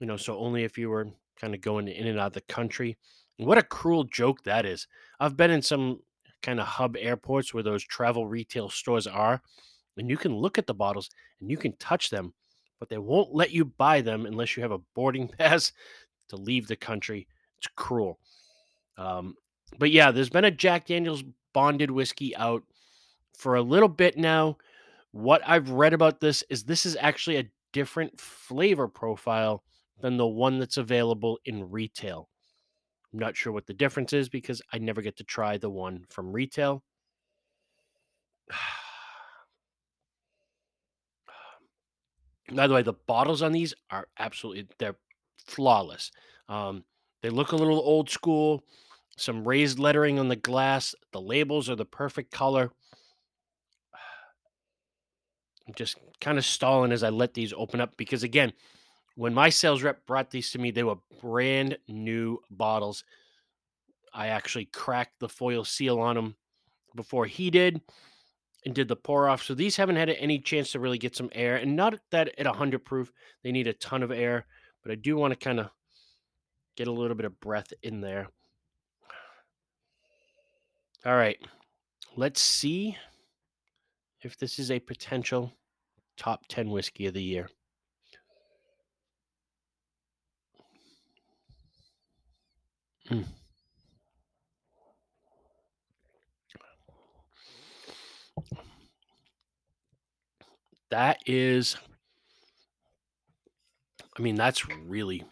you 0.00 0.06
know, 0.06 0.16
so 0.16 0.36
only 0.36 0.64
if 0.64 0.76
you 0.76 0.90
were 0.90 1.06
kind 1.40 1.54
of 1.54 1.60
going 1.60 1.86
in 1.86 2.08
and 2.08 2.18
out 2.18 2.28
of 2.28 2.32
the 2.32 2.40
country. 2.42 2.96
What 3.36 3.56
a 3.56 3.62
cruel 3.62 4.04
joke 4.04 4.42
that 4.42 4.66
is. 4.66 4.88
I've 5.20 5.36
been 5.36 5.52
in 5.52 5.62
some 5.62 6.00
kind 6.42 6.58
of 6.58 6.66
hub 6.66 6.96
airports 6.98 7.54
where 7.54 7.62
those 7.62 7.84
travel 7.84 8.26
retail 8.26 8.68
stores 8.68 9.06
are, 9.06 9.40
and 9.96 10.10
you 10.10 10.16
can 10.16 10.34
look 10.34 10.58
at 10.58 10.66
the 10.66 10.74
bottles 10.74 11.08
and 11.40 11.50
you 11.50 11.56
can 11.56 11.76
touch 11.76 12.10
them, 12.10 12.34
but 12.80 12.88
they 12.88 12.98
won't 12.98 13.32
let 13.32 13.52
you 13.52 13.64
buy 13.64 14.00
them 14.00 14.26
unless 14.26 14.56
you 14.56 14.62
have 14.62 14.72
a 14.72 14.80
boarding 14.96 15.28
pass 15.38 15.72
to 16.30 16.36
leave 16.36 16.66
the 16.66 16.76
country. 16.76 17.28
It's 17.58 17.68
cruel. 17.76 18.18
Um, 18.98 19.36
but 19.78 19.90
yeah, 19.90 20.10
there's 20.10 20.30
been 20.30 20.44
a 20.44 20.50
Jack 20.50 20.86
Daniels 20.86 21.24
bonded 21.52 21.90
whiskey 21.90 22.36
out 22.36 22.62
for 23.36 23.56
a 23.56 23.62
little 23.62 23.88
bit 23.88 24.16
now. 24.16 24.56
What 25.12 25.42
I've 25.46 25.70
read 25.70 25.92
about 25.92 26.20
this 26.20 26.42
is 26.50 26.64
this 26.64 26.86
is 26.86 26.96
actually 27.00 27.36
a 27.36 27.50
different 27.72 28.20
flavor 28.20 28.88
profile 28.88 29.62
than 30.00 30.16
the 30.16 30.26
one 30.26 30.58
that's 30.58 30.76
available 30.76 31.38
in 31.44 31.70
retail. 31.70 32.28
I'm 33.12 33.18
not 33.18 33.36
sure 33.36 33.52
what 33.52 33.66
the 33.66 33.74
difference 33.74 34.12
is 34.12 34.28
because 34.28 34.62
I 34.72 34.78
never 34.78 35.02
get 35.02 35.16
to 35.16 35.24
try 35.24 35.58
the 35.58 35.70
one 35.70 36.04
from 36.08 36.32
retail. 36.32 36.84
By 42.52 42.66
the 42.66 42.74
way, 42.74 42.82
the 42.82 42.94
bottles 42.94 43.42
on 43.42 43.52
these 43.52 43.74
are 43.90 44.08
absolutely 44.18 44.66
they're 44.78 44.96
flawless. 45.46 46.10
Um, 46.48 46.84
they 47.22 47.30
look 47.30 47.52
a 47.52 47.56
little 47.56 47.78
old 47.78 48.10
school. 48.10 48.64
Some 49.20 49.46
raised 49.46 49.78
lettering 49.78 50.18
on 50.18 50.28
the 50.28 50.36
glass. 50.36 50.94
The 51.12 51.20
labels 51.20 51.68
are 51.68 51.76
the 51.76 51.84
perfect 51.84 52.32
color. 52.32 52.70
I'm 55.68 55.74
just 55.74 55.98
kind 56.22 56.38
of 56.38 56.44
stalling 56.46 56.90
as 56.90 57.02
I 57.02 57.10
let 57.10 57.34
these 57.34 57.52
open 57.52 57.82
up 57.82 57.98
because 57.98 58.22
again, 58.22 58.54
when 59.16 59.34
my 59.34 59.50
sales 59.50 59.82
rep 59.82 60.06
brought 60.06 60.30
these 60.30 60.50
to 60.52 60.58
me, 60.58 60.70
they 60.70 60.84
were 60.84 60.96
brand 61.20 61.76
new 61.86 62.38
bottles. 62.50 63.04
I 64.14 64.28
actually 64.28 64.64
cracked 64.64 65.20
the 65.20 65.28
foil 65.28 65.64
seal 65.66 66.00
on 66.00 66.16
them 66.16 66.36
before 66.96 67.26
he 67.26 67.50
did 67.50 67.82
and 68.64 68.74
did 68.74 68.88
the 68.88 68.96
pour 68.96 69.28
off. 69.28 69.42
So 69.42 69.52
these 69.52 69.76
haven't 69.76 69.96
had 69.96 70.08
any 70.08 70.38
chance 70.38 70.72
to 70.72 70.80
really 70.80 70.96
get 70.96 71.14
some 71.14 71.28
air. 71.32 71.56
And 71.56 71.76
not 71.76 72.00
that 72.10 72.30
at 72.38 72.46
100 72.46 72.86
proof, 72.86 73.12
they 73.44 73.52
need 73.52 73.66
a 73.66 73.74
ton 73.74 74.02
of 74.02 74.10
air, 74.10 74.46
but 74.82 74.92
I 74.92 74.94
do 74.94 75.16
want 75.18 75.32
to 75.32 75.38
kind 75.38 75.60
of 75.60 75.68
get 76.74 76.88
a 76.88 76.92
little 76.92 77.16
bit 77.16 77.26
of 77.26 77.38
breath 77.38 77.70
in 77.82 78.00
there. 78.00 78.30
All 81.06 81.16
right. 81.16 81.38
Let's 82.14 82.42
see 82.42 82.96
if 84.22 84.36
this 84.36 84.58
is 84.58 84.70
a 84.70 84.78
potential 84.78 85.50
top 86.18 86.46
10 86.48 86.68
whiskey 86.68 87.06
of 87.06 87.14
the 87.14 87.22
year. 87.22 87.48
Mm. 93.10 93.24
That 100.90 101.18
is, 101.24 101.76
I 104.18 104.22
mean, 104.22 104.34
that's 104.34 104.68
really, 104.68 105.24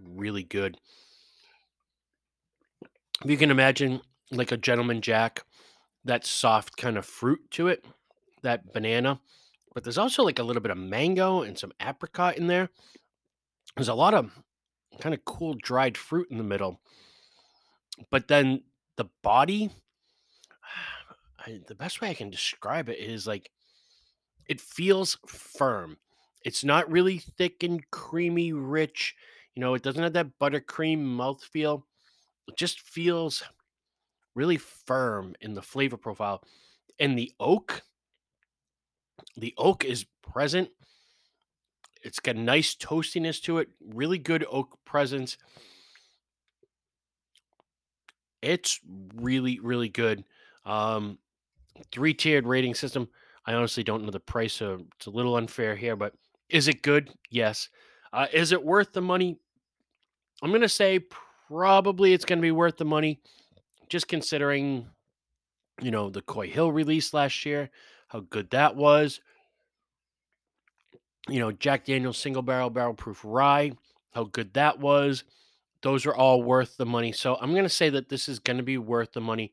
really 0.00 0.44
good. 0.44 0.76
If 3.24 3.30
you 3.30 3.36
can 3.36 3.50
imagine 3.50 4.00
like 4.30 4.52
a 4.52 4.56
gentleman 4.56 5.00
jack, 5.00 5.44
that 6.04 6.24
soft 6.26 6.76
kind 6.76 6.96
of 6.96 7.06
fruit 7.06 7.40
to 7.52 7.68
it, 7.68 7.84
that 8.42 8.72
banana, 8.72 9.20
but 9.76 9.84
there's 9.84 9.98
also 9.98 10.22
like 10.22 10.38
a 10.38 10.42
little 10.42 10.62
bit 10.62 10.70
of 10.70 10.78
mango 10.78 11.42
and 11.42 11.58
some 11.58 11.70
apricot 11.82 12.38
in 12.38 12.46
there. 12.46 12.70
There's 13.76 13.88
a 13.88 13.94
lot 13.94 14.14
of 14.14 14.30
kind 15.00 15.14
of 15.14 15.22
cool 15.26 15.54
dried 15.62 15.98
fruit 15.98 16.28
in 16.30 16.38
the 16.38 16.44
middle. 16.44 16.80
But 18.10 18.26
then 18.26 18.62
the 18.96 19.04
body, 19.22 19.70
I, 21.46 21.60
the 21.68 21.74
best 21.74 22.00
way 22.00 22.08
I 22.08 22.14
can 22.14 22.30
describe 22.30 22.88
it 22.88 22.98
is 22.98 23.26
like 23.26 23.50
it 24.48 24.62
feels 24.62 25.18
firm. 25.26 25.98
It's 26.42 26.64
not 26.64 26.90
really 26.90 27.18
thick 27.18 27.62
and 27.62 27.82
creamy, 27.90 28.54
rich. 28.54 29.14
You 29.54 29.60
know, 29.60 29.74
it 29.74 29.82
doesn't 29.82 30.02
have 30.02 30.14
that 30.14 30.38
buttercream 30.40 31.04
mouthfeel. 31.04 31.82
It 32.48 32.56
just 32.56 32.80
feels 32.80 33.42
really 34.36 34.58
firm 34.58 35.34
in 35.40 35.54
the 35.54 35.62
flavor 35.62 35.96
profile. 35.96 36.44
And 37.00 37.18
the 37.18 37.32
oak, 37.40 37.82
the 39.36 39.54
oak 39.58 39.84
is 39.84 40.06
present. 40.22 40.68
It's 42.02 42.20
got 42.20 42.36
nice 42.36 42.76
toastiness 42.76 43.42
to 43.42 43.58
it, 43.58 43.68
really 43.80 44.18
good 44.18 44.46
oak 44.48 44.78
presence. 44.84 45.36
It's 48.42 48.78
really, 49.16 49.58
really 49.58 49.88
good. 49.88 50.22
Um, 50.64 51.18
three 51.90 52.14
tiered 52.14 52.46
rating 52.46 52.74
system. 52.74 53.08
I 53.44 53.54
honestly 53.54 53.82
don't 53.82 54.04
know 54.04 54.10
the 54.10 54.20
price, 54.20 54.52
so 54.52 54.84
it's 54.96 55.06
a 55.06 55.10
little 55.10 55.36
unfair 55.36 55.74
here, 55.74 55.96
but 55.96 56.14
is 56.48 56.68
it 56.68 56.82
good? 56.82 57.10
Yes. 57.30 57.68
Uh, 58.12 58.26
is 58.32 58.52
it 58.52 58.64
worth 58.64 58.92
the 58.92 59.00
money? 59.00 59.38
I'm 60.42 60.50
going 60.50 60.60
to 60.60 60.68
say 60.68 61.00
probably 61.48 62.12
it's 62.12 62.24
going 62.24 62.38
to 62.38 62.42
be 62.42 62.52
worth 62.52 62.76
the 62.76 62.84
money, 62.84 63.20
just 63.88 64.08
considering, 64.08 64.86
you 65.80 65.90
know, 65.90 66.10
the 66.10 66.22
Coy 66.22 66.48
Hill 66.48 66.72
release 66.72 67.14
last 67.14 67.44
year, 67.44 67.70
how 68.08 68.20
good 68.20 68.50
that 68.50 68.76
was. 68.76 69.20
You 71.28 71.40
know, 71.40 71.52
Jack 71.52 71.84
Daniel's 71.84 72.18
single 72.18 72.42
barrel 72.42 72.70
barrel 72.70 72.94
proof 72.94 73.20
rye, 73.24 73.72
how 74.12 74.24
good 74.24 74.54
that 74.54 74.78
was. 74.78 75.24
Those 75.82 76.06
are 76.06 76.14
all 76.14 76.42
worth 76.42 76.76
the 76.76 76.86
money. 76.86 77.12
So 77.12 77.36
I'm 77.40 77.52
going 77.52 77.64
to 77.64 77.68
say 77.68 77.90
that 77.90 78.08
this 78.08 78.28
is 78.28 78.38
going 78.38 78.56
to 78.56 78.62
be 78.62 78.78
worth 78.78 79.12
the 79.12 79.20
money. 79.20 79.52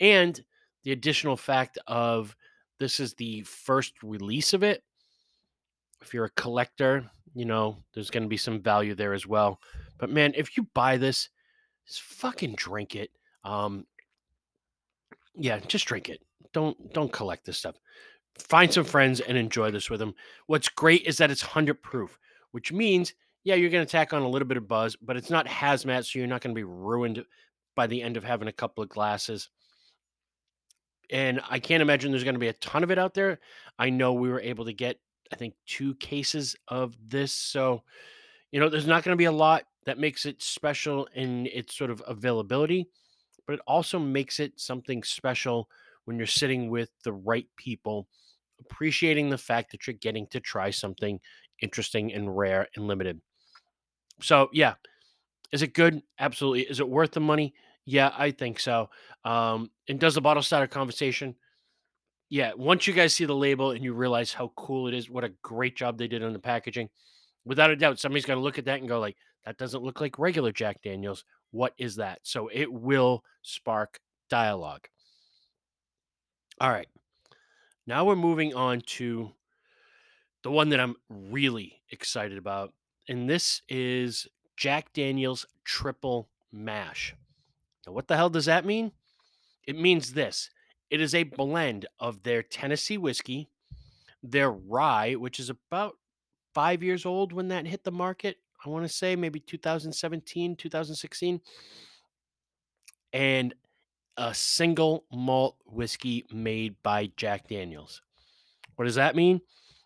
And 0.00 0.38
the 0.84 0.92
additional 0.92 1.36
fact 1.36 1.78
of 1.86 2.36
this 2.78 3.00
is 3.00 3.14
the 3.14 3.42
first 3.42 4.02
release 4.02 4.52
of 4.52 4.62
it. 4.62 4.82
If 6.02 6.12
you're 6.12 6.26
a 6.26 6.30
collector, 6.30 7.10
you 7.34 7.44
know, 7.44 7.78
there's 7.94 8.10
going 8.10 8.22
to 8.22 8.28
be 8.28 8.36
some 8.36 8.60
value 8.60 8.94
there 8.94 9.14
as 9.14 9.26
well. 9.26 9.60
But 9.98 10.10
man, 10.10 10.32
if 10.36 10.56
you 10.56 10.68
buy 10.74 10.96
this, 10.98 11.30
just 11.86 12.02
fucking 12.02 12.54
drink 12.56 12.94
it. 12.94 13.10
Um 13.46 13.86
yeah, 15.34 15.58
just 15.60 15.86
drink 15.86 16.08
it. 16.08 16.20
Don't 16.52 16.92
don't 16.92 17.12
collect 17.12 17.46
this 17.46 17.58
stuff. 17.58 17.76
Find 18.38 18.72
some 18.72 18.84
friends 18.84 19.20
and 19.20 19.38
enjoy 19.38 19.70
this 19.70 19.88
with 19.88 20.00
them. 20.00 20.14
What's 20.46 20.68
great 20.68 21.02
is 21.04 21.16
that 21.18 21.30
it's 21.30 21.42
100 21.44 21.82
proof, 21.82 22.18
which 22.50 22.72
means 22.72 23.14
yeah, 23.44 23.54
you're 23.54 23.70
going 23.70 23.86
to 23.86 23.90
tack 23.90 24.12
on 24.12 24.22
a 24.22 24.28
little 24.28 24.48
bit 24.48 24.56
of 24.56 24.66
buzz, 24.66 24.96
but 24.96 25.16
it's 25.16 25.30
not 25.30 25.46
hazmat, 25.46 26.04
so 26.04 26.18
you're 26.18 26.26
not 26.26 26.40
going 26.40 26.52
to 26.52 26.58
be 26.58 26.64
ruined 26.64 27.24
by 27.76 27.86
the 27.86 28.02
end 28.02 28.16
of 28.16 28.24
having 28.24 28.48
a 28.48 28.52
couple 28.52 28.82
of 28.82 28.90
glasses 28.90 29.50
and 31.10 31.40
I 31.48 31.58
can't 31.58 31.82
imagine 31.82 32.10
there's 32.10 32.24
going 32.24 32.34
to 32.34 32.40
be 32.40 32.48
a 32.48 32.54
ton 32.54 32.82
of 32.82 32.90
it 32.90 32.98
out 32.98 33.14
there. 33.14 33.38
I 33.78 33.90
know 33.90 34.12
we 34.12 34.28
were 34.28 34.40
able 34.40 34.64
to 34.64 34.72
get, 34.72 34.98
I 35.32 35.36
think, 35.36 35.54
two 35.66 35.94
cases 35.96 36.56
of 36.68 36.94
this. 37.06 37.32
So, 37.32 37.82
you 38.50 38.60
know, 38.60 38.68
there's 38.68 38.86
not 38.86 39.04
going 39.04 39.12
to 39.12 39.18
be 39.18 39.24
a 39.24 39.32
lot 39.32 39.64
that 39.84 39.98
makes 39.98 40.26
it 40.26 40.42
special 40.42 41.08
in 41.14 41.46
its 41.46 41.76
sort 41.76 41.90
of 41.90 42.02
availability, 42.06 42.88
but 43.46 43.54
it 43.54 43.60
also 43.66 43.98
makes 43.98 44.40
it 44.40 44.58
something 44.58 45.02
special 45.02 45.68
when 46.04 46.16
you're 46.16 46.26
sitting 46.26 46.70
with 46.70 46.90
the 47.04 47.12
right 47.12 47.46
people, 47.56 48.08
appreciating 48.60 49.30
the 49.30 49.38
fact 49.38 49.72
that 49.72 49.86
you're 49.86 49.94
getting 49.94 50.26
to 50.28 50.40
try 50.40 50.70
something 50.70 51.20
interesting 51.60 52.12
and 52.12 52.36
rare 52.36 52.68
and 52.76 52.86
limited. 52.86 53.20
So, 54.20 54.48
yeah. 54.52 54.74
Is 55.52 55.62
it 55.62 55.74
good? 55.74 56.02
Absolutely. 56.18 56.62
Is 56.62 56.80
it 56.80 56.88
worth 56.88 57.12
the 57.12 57.20
money? 57.20 57.54
Yeah, 57.84 58.12
I 58.16 58.32
think 58.32 58.58
so. 58.58 58.90
Um, 59.24 59.70
and 59.88 60.00
does 60.00 60.16
the 60.16 60.20
bottle 60.20 60.42
start 60.42 60.64
a 60.64 60.68
conversation? 60.68 61.36
Yeah, 62.28 62.52
once 62.56 62.88
you 62.88 62.92
guys 62.92 63.14
see 63.14 63.24
the 63.24 63.34
label 63.34 63.70
and 63.70 63.84
you 63.84 63.94
realize 63.94 64.32
how 64.32 64.52
cool 64.56 64.88
it 64.88 64.94
is, 64.94 65.08
what 65.08 65.22
a 65.22 65.32
great 65.42 65.76
job 65.76 65.96
they 65.96 66.08
did 66.08 66.24
on 66.24 66.32
the 66.32 66.40
packaging, 66.40 66.88
without 67.44 67.70
a 67.70 67.76
doubt, 67.76 68.00
somebody's 68.00 68.26
going 68.26 68.38
to 68.38 68.42
look 68.42 68.58
at 68.58 68.64
that 68.64 68.80
and 68.80 68.88
go 68.88 68.98
like, 68.98 69.16
"That 69.44 69.56
doesn't 69.56 69.84
look 69.84 70.00
like 70.00 70.18
regular 70.18 70.50
Jack 70.50 70.82
Daniels. 70.82 71.24
What 71.50 71.74
is 71.78 71.96
that?" 71.96 72.20
So 72.22 72.48
it 72.48 72.72
will 72.72 73.24
spark 73.42 74.00
dialogue. 74.28 74.88
All 76.60 76.70
right, 76.70 76.88
now 77.86 78.04
we're 78.04 78.16
moving 78.16 78.54
on 78.54 78.80
to 78.82 79.32
the 80.42 80.50
one 80.50 80.68
that 80.70 80.80
I'm 80.80 80.96
really 81.08 81.82
excited 81.90 82.38
about, 82.38 82.72
and 83.08 83.28
this 83.28 83.62
is 83.68 84.26
Jack 84.56 84.92
Daniels 84.92 85.46
Triple 85.64 86.28
Mash. 86.52 87.14
Now, 87.86 87.92
what 87.92 88.08
the 88.08 88.16
hell 88.16 88.30
does 88.30 88.46
that 88.46 88.64
mean? 88.64 88.92
It 89.66 89.78
means 89.78 90.12
this 90.12 90.50
it 90.90 91.00
is 91.00 91.14
a 91.14 91.24
blend 91.24 91.86
of 91.98 92.22
their 92.22 92.42
Tennessee 92.42 92.98
whiskey, 92.98 93.48
their 94.22 94.50
rye, 94.50 95.14
which 95.14 95.40
is 95.40 95.50
about 95.50 95.96
five 96.54 96.82
years 96.82 97.04
old 97.04 97.32
when 97.32 97.48
that 97.48 97.66
hit 97.66 97.84
the 97.84 97.92
market. 97.92 98.38
I 98.66 98.70
want 98.70 98.84
to 98.84 98.92
say 98.92 99.16
maybe 99.16 99.40
2017, 99.40 100.56
2016, 100.56 101.40
and 103.12 103.54
a 104.16 104.34
single 104.34 105.04
malt 105.12 105.56
whiskey 105.66 106.24
made 106.32 106.74
by 106.82 107.10
Jack 107.16 107.48
Daniels. 107.48 108.02
What 108.76 108.86
does 108.86 108.94
that 108.94 109.16
mean? 109.16 109.40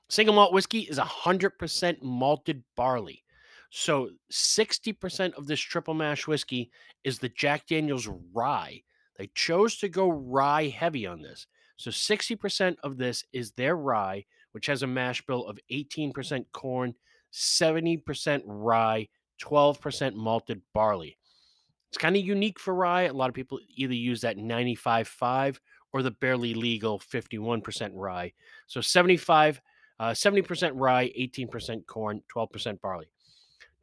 Single 0.08 0.34
malt 0.34 0.52
whiskey 0.52 0.80
is 0.80 0.99
100% 0.99 2.02
malted 2.02 2.62
barley. 2.76 3.25
So 3.70 4.10
60% 4.32 5.34
of 5.34 5.46
this 5.46 5.60
triple 5.60 5.94
mash 5.94 6.26
whiskey 6.26 6.70
is 7.04 7.18
the 7.18 7.28
Jack 7.28 7.66
Daniels 7.68 8.08
rye. 8.32 8.82
They 9.16 9.30
chose 9.34 9.76
to 9.78 9.88
go 9.88 10.10
rye 10.10 10.66
heavy 10.66 11.06
on 11.06 11.22
this. 11.22 11.46
So 11.76 11.90
60% 11.90 12.76
of 12.82 12.99
this 12.99 13.25
is 13.32 13.52
their 13.52 13.76
rye, 13.76 14.25
which 14.52 14.66
has 14.66 14.82
a 14.82 14.88
mash 14.88 15.25
bill 15.25 15.46
of 15.46 15.58
18% 15.70 16.44
corn, 16.52 16.94
70% 17.32 18.42
rye, 18.46 19.08
12% 19.42 20.14
malted 20.14 20.60
barley. 20.75 21.16
It's 21.88 21.99
kind 21.99 22.16
of 22.16 22.25
unique 22.25 22.60
for 22.60 22.75
rye. 22.75 23.02
A 23.02 23.12
lot 23.12 23.28
of 23.28 23.34
people 23.34 23.58
either 23.76 23.94
use 23.94 24.20
that 24.20 24.37
95.5 24.37 25.58
or 25.92 26.02
the 26.02 26.12
barely 26.12 26.54
legal 26.54 27.00
51% 27.00 27.90
rye. 27.94 28.32
So 28.68 28.80
75, 28.80 29.60
uh, 29.99 30.10
70% 30.10 30.72
rye, 30.75 31.12
18% 31.18 31.87
corn, 31.87 32.22
12% 32.34 32.80
barley. 32.80 33.06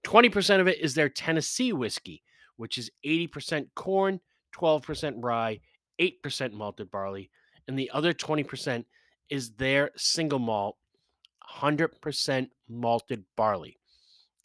20% 0.05 0.61
of 0.61 0.67
it 0.67 0.79
is 0.79 0.93
their 0.93 1.09
Tennessee 1.09 1.73
whiskey, 1.73 2.23
which 2.55 2.77
is 2.77 2.89
80% 3.05 3.67
corn, 3.75 4.21
12% 4.55 5.15
rye, 5.17 5.59
8% 5.99 6.53
malted 6.53 6.89
barley. 6.89 7.29
And 7.67 7.77
the 7.77 7.91
other 7.93 8.13
20% 8.13 8.85
is 9.29 9.51
their 9.51 9.91
single 9.97 10.39
malt, 10.39 10.77
100% 11.55 12.49
malted 12.69 13.23
barley. 13.35 13.79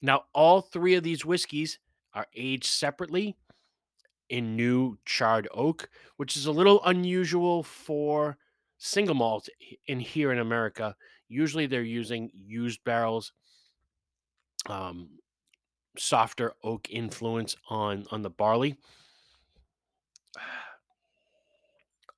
Now, 0.01 0.25
all 0.35 0.61
three 0.61 0.95
of 0.95 1.05
these 1.05 1.25
whiskeys 1.25 1.79
are 2.15 2.27
aged 2.35 2.67
separately 2.67 3.37
in 4.29 4.57
new 4.57 4.99
charred 5.05 5.49
oak, 5.53 5.89
which 6.17 6.37
is 6.37 6.47
a 6.47 6.53
little 6.53 6.83
unusual 6.85 7.63
for 7.63 8.37
single 8.79 9.15
malt 9.15 9.49
in 9.87 10.01
here 10.01 10.33
in 10.33 10.39
America. 10.39 10.97
Usually 11.29 11.67
they're 11.67 11.83
using 11.83 12.31
used 12.35 12.83
barrels, 12.85 13.33
um, 14.67 15.11
softer 15.97 16.55
oak 16.65 16.89
influence 16.91 17.57
on 17.69 18.07
on 18.11 18.23
the 18.23 18.31
barley. 18.31 18.77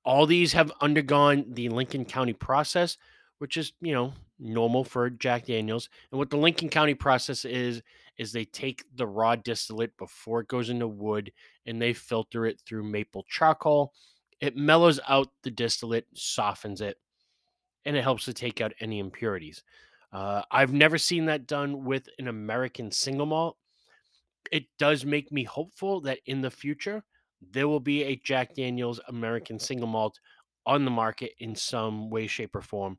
All 0.03 0.25
these 0.25 0.53
have 0.53 0.71
undergone 0.81 1.45
the 1.49 1.69
Lincoln 1.69 2.05
County 2.05 2.33
process, 2.33 2.97
which 3.39 3.57
is, 3.57 3.73
you 3.81 3.93
know, 3.93 4.13
normal 4.39 4.83
for 4.83 5.09
Jack 5.09 5.45
Daniels. 5.45 5.89
And 6.11 6.19
what 6.19 6.29
the 6.29 6.37
Lincoln 6.37 6.69
County 6.69 6.93
process 6.93 7.45
is, 7.45 7.81
is 8.17 8.31
they 8.31 8.45
take 8.45 8.85
the 8.95 9.07
raw 9.07 9.35
distillate 9.35 9.97
before 9.97 10.41
it 10.41 10.47
goes 10.47 10.69
into 10.69 10.87
wood 10.87 11.31
and 11.65 11.81
they 11.81 11.93
filter 11.93 12.45
it 12.45 12.61
through 12.65 12.83
maple 12.83 13.25
charcoal. 13.29 13.93
It 14.39 14.55
mellows 14.55 14.99
out 15.07 15.27
the 15.43 15.51
distillate, 15.51 16.07
softens 16.13 16.81
it, 16.81 16.97
and 17.85 17.95
it 17.95 18.03
helps 18.03 18.25
to 18.25 18.33
take 18.33 18.61
out 18.61 18.73
any 18.79 18.99
impurities. 18.99 19.63
Uh, 20.11 20.43
I've 20.51 20.73
never 20.73 20.97
seen 20.97 21.25
that 21.25 21.47
done 21.47 21.83
with 21.83 22.07
an 22.19 22.27
American 22.27 22.91
single 22.91 23.25
malt. 23.25 23.57
It 24.51 24.65
does 24.77 25.05
make 25.05 25.31
me 25.31 25.43
hopeful 25.43 26.01
that 26.01 26.19
in 26.25 26.41
the 26.41 26.51
future 26.51 27.03
there 27.51 27.67
will 27.67 27.79
be 27.79 28.03
a 28.03 28.15
Jack 28.23 28.55
Daniels 28.55 28.99
American 29.07 29.59
single 29.59 29.87
malt 29.87 30.19
on 30.65 30.85
the 30.85 30.91
market 30.91 31.31
in 31.39 31.55
some 31.55 32.09
way, 32.09 32.27
shape, 32.27 32.55
or 32.55 32.61
form. 32.61 32.97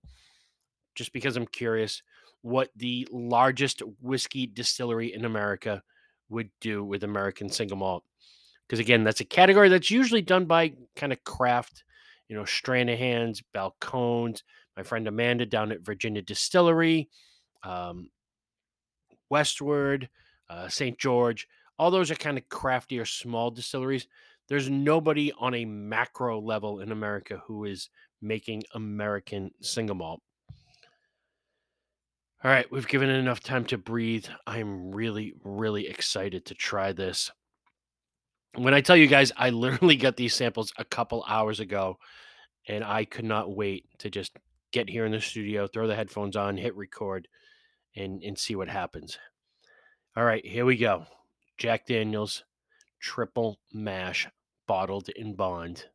Just 0.97 1.13
because 1.13 1.37
I'm 1.37 1.47
curious 1.47 2.03
what 2.43 2.71
the 2.75 3.07
largest 3.11 3.83
whiskey 4.01 4.47
distillery 4.47 5.15
in 5.15 5.25
America 5.25 5.83
would 6.29 6.51
do 6.61 6.83
with 6.85 7.05
American 7.05 7.49
single 7.49 7.77
malt. 7.77 8.05
Because 8.67 8.81
again, 8.81 9.05
that's 9.05 9.21
a 9.21 9.25
category 9.25 9.69
that's 9.69 9.91
usually 9.91 10.23
done 10.23 10.47
by 10.47 10.73
kind 10.97 11.13
of 11.13 11.23
craft, 11.25 11.85
you 12.29 12.37
know, 12.37 12.43
Stranahan's, 12.43 13.43
Balcones, 13.55 14.43
my 14.77 14.83
friend 14.83 15.07
Amanda 15.07 15.47
down 15.47 15.71
at 15.71 15.83
Virginia 15.83 16.23
Distillery, 16.23 17.09
um, 17.63 18.11
Westward, 19.31 20.09
uh, 20.51 20.69
St. 20.69 20.99
George. 20.99 21.49
All 21.79 21.91
those 21.91 22.11
are 22.11 22.17
kind 22.17 22.39
of 22.39 22.49
crafty 22.49 22.99
or 22.99 23.05
small 23.05 23.51
distilleries. 23.51 24.07
There's 24.49 24.71
nobody 24.71 25.33
on 25.39 25.55
a 25.55 25.65
macro 25.65 26.41
level 26.41 26.81
in 26.81 26.93
America 26.93 27.43
who 27.47 27.65
is 27.65 27.91
making 28.23 28.65
American 28.75 29.51
single 29.61 29.97
malt. 29.97 30.23
All 32.47 32.53
right, 32.53 32.71
we've 32.71 32.87
given 32.87 33.11
it 33.11 33.19
enough 33.19 33.41
time 33.41 33.65
to 33.65 33.77
breathe. 33.77 34.27
I'm 34.47 34.93
really, 34.93 35.35
really 35.43 35.89
excited 35.89 36.45
to 36.45 36.55
try 36.55 36.93
this. 36.93 37.33
When 38.55 38.73
I 38.73 38.81
tell 38.83 38.97
you 38.97 39.09
guys, 39.09 39.33
I 39.37 39.51
literally 39.51 39.97
got 39.97 40.17
these 40.17 40.33
samples 40.33 40.73
a 40.79 40.85
couple 40.85 41.25
hours 41.27 41.59
ago, 41.59 41.99
and 42.69 42.85
I 42.85 43.05
could 43.05 43.25
not 43.25 43.57
wait 43.57 43.87
to 43.99 44.11
just 44.11 44.31
get 44.71 44.89
here 44.89 45.05
in 45.05 45.11
the 45.11 45.21
studio, 45.21 45.67
throw 45.67 45.89
the 45.89 45.97
headphones 45.97 46.37
on, 46.37 46.57
hit 46.57 46.77
record, 46.77 47.27
and, 47.97 48.23
and 48.23 48.39
see 48.39 48.55
what 48.55 48.69
happens. 48.69 49.19
All 50.17 50.25
right, 50.25 50.47
here 50.47 50.65
we 50.65 50.77
go. 50.77 51.07
Jack 51.59 51.85
Daniels 51.87 52.45
triple 53.01 53.59
mash 53.73 54.29
bottled 54.69 55.09
in 55.09 55.35
bond. 55.35 55.87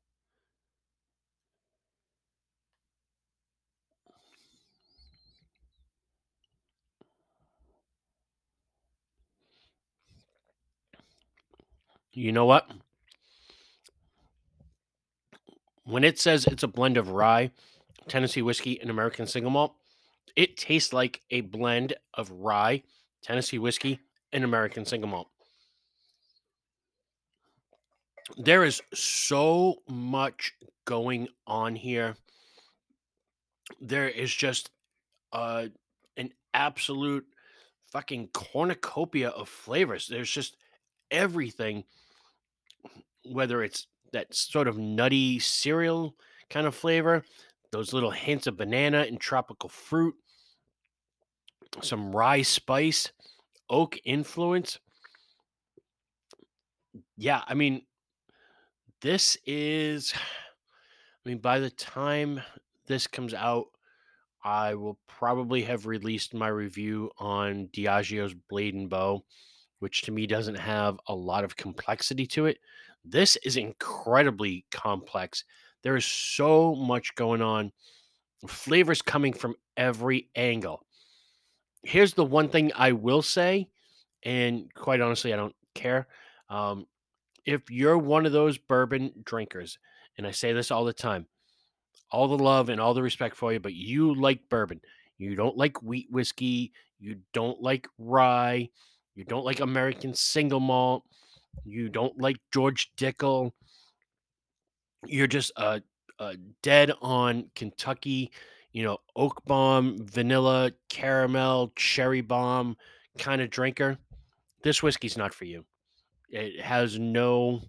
You 12.13 12.31
know 12.31 12.45
what? 12.45 12.69
When 15.83 16.03
it 16.03 16.19
says 16.19 16.45
it's 16.45 16.63
a 16.63 16.67
blend 16.67 16.97
of 16.97 17.09
rye, 17.09 17.51
Tennessee 18.07 18.41
whiskey, 18.41 18.79
and 18.79 18.89
American 18.89 19.27
single 19.27 19.51
malt, 19.51 19.75
it 20.35 20.57
tastes 20.57 20.93
like 20.93 21.21
a 21.31 21.41
blend 21.41 21.93
of 22.13 22.29
rye, 22.31 22.83
Tennessee 23.21 23.59
whiskey, 23.59 23.99
and 24.31 24.43
American 24.43 24.85
single 24.85 25.09
malt. 25.09 25.27
There 28.37 28.63
is 28.63 28.81
so 28.93 29.81
much 29.89 30.53
going 30.85 31.27
on 31.47 31.75
here. 31.75 32.15
There 33.79 34.07
is 34.07 34.33
just 34.33 34.69
uh, 35.33 35.67
an 36.17 36.31
absolute 36.53 37.25
fucking 37.91 38.29
cornucopia 38.33 39.29
of 39.29 39.49
flavors. 39.49 40.07
There's 40.07 40.31
just 40.31 40.55
everything, 41.09 41.83
whether 43.25 43.63
it's 43.63 43.87
that 44.13 44.33
sort 44.33 44.67
of 44.67 44.77
nutty 44.77 45.39
cereal 45.39 46.15
kind 46.49 46.67
of 46.67 46.75
flavor, 46.75 47.23
those 47.71 47.93
little 47.93 48.11
hints 48.11 48.47
of 48.47 48.57
banana 48.57 49.05
and 49.07 49.19
tropical 49.19 49.69
fruit, 49.69 50.15
some 51.81 52.11
rye 52.11 52.41
spice, 52.41 53.11
oak 53.69 53.97
influence. 54.03 54.79
Yeah, 57.17 57.41
I 57.47 57.53
mean, 57.53 57.83
this 59.01 59.37
is, 59.45 60.13
I 60.13 61.29
mean, 61.29 61.39
by 61.39 61.59
the 61.59 61.69
time 61.69 62.41
this 62.87 63.07
comes 63.07 63.33
out, 63.33 63.67
I 64.43 64.73
will 64.73 64.97
probably 65.07 65.61
have 65.63 65.85
released 65.85 66.33
my 66.33 66.47
review 66.47 67.11
on 67.19 67.69
Diageo's 67.73 68.33
Blade 68.33 68.73
and 68.73 68.89
Bow, 68.89 69.23
which 69.79 70.01
to 70.03 70.11
me 70.11 70.25
doesn't 70.27 70.55
have 70.55 70.99
a 71.07 71.15
lot 71.15 71.43
of 71.43 71.55
complexity 71.55 72.25
to 72.27 72.47
it. 72.47 72.57
This 73.03 73.35
is 73.37 73.57
incredibly 73.57 74.65
complex. 74.71 75.43
There 75.83 75.95
is 75.95 76.05
so 76.05 76.75
much 76.75 77.15
going 77.15 77.41
on, 77.41 77.71
flavors 78.47 79.01
coming 79.01 79.33
from 79.33 79.55
every 79.75 80.29
angle. 80.35 80.85
Here's 81.83 82.13
the 82.13 82.25
one 82.25 82.49
thing 82.49 82.71
I 82.75 82.91
will 82.91 83.23
say, 83.23 83.67
and 84.23 84.71
quite 84.73 85.01
honestly, 85.01 85.33
I 85.33 85.37
don't 85.37 85.55
care. 85.73 86.07
Um, 86.49 86.85
if 87.45 87.71
you're 87.71 87.97
one 87.97 88.25
of 88.25 88.31
those 88.31 88.57
bourbon 88.57 89.11
drinkers, 89.23 89.79
and 90.17 90.27
I 90.27 90.31
say 90.31 90.53
this 90.53 90.69
all 90.69 90.85
the 90.85 90.93
time, 90.93 91.25
all 92.11 92.27
the 92.27 92.43
love 92.43 92.69
and 92.69 92.79
all 92.79 92.93
the 92.93 93.01
respect 93.01 93.35
for 93.35 93.51
you, 93.51 93.59
but 93.59 93.73
you 93.73 94.13
like 94.13 94.49
bourbon. 94.49 94.81
You 95.17 95.35
don't 95.35 95.57
like 95.57 95.81
wheat 95.81 96.07
whiskey. 96.11 96.73
You 96.99 97.17
don't 97.33 97.61
like 97.61 97.87
rye. 97.97 98.69
You 99.15 99.23
don't 99.23 99.45
like 99.45 99.59
American 99.59 100.13
single 100.13 100.59
malt. 100.59 101.03
You 101.63 101.89
don't 101.89 102.19
like 102.19 102.37
George 102.53 102.91
Dickel. 102.97 103.51
You're 105.05 105.27
just 105.27 105.51
a, 105.57 105.81
dead 106.61 106.91
on 107.01 107.49
Kentucky, 107.55 108.31
you 108.71 108.83
know, 108.83 108.97
oak 109.15 109.43
bomb, 109.45 109.97
vanilla, 110.05 110.71
caramel, 110.87 111.71
cherry 111.75 112.21
bomb 112.21 112.77
kind 113.17 113.41
of 113.41 113.49
drinker. 113.49 113.97
This 114.63 114.83
whiskey's 114.83 115.17
not 115.17 115.33
for 115.33 115.45
you. 115.45 115.65
It 116.29 116.61
has 116.61 116.99
no 116.99 117.61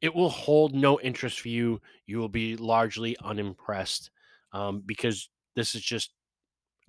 it 0.00 0.14
will 0.14 0.28
hold 0.28 0.74
no 0.74 1.00
interest 1.00 1.40
for 1.40 1.48
you. 1.48 1.80
You 2.06 2.18
will 2.18 2.28
be 2.28 2.56
largely 2.56 3.16
unimpressed 3.22 4.10
um, 4.52 4.82
because 4.84 5.28
this 5.56 5.74
is 5.74 5.82
just 5.82 6.12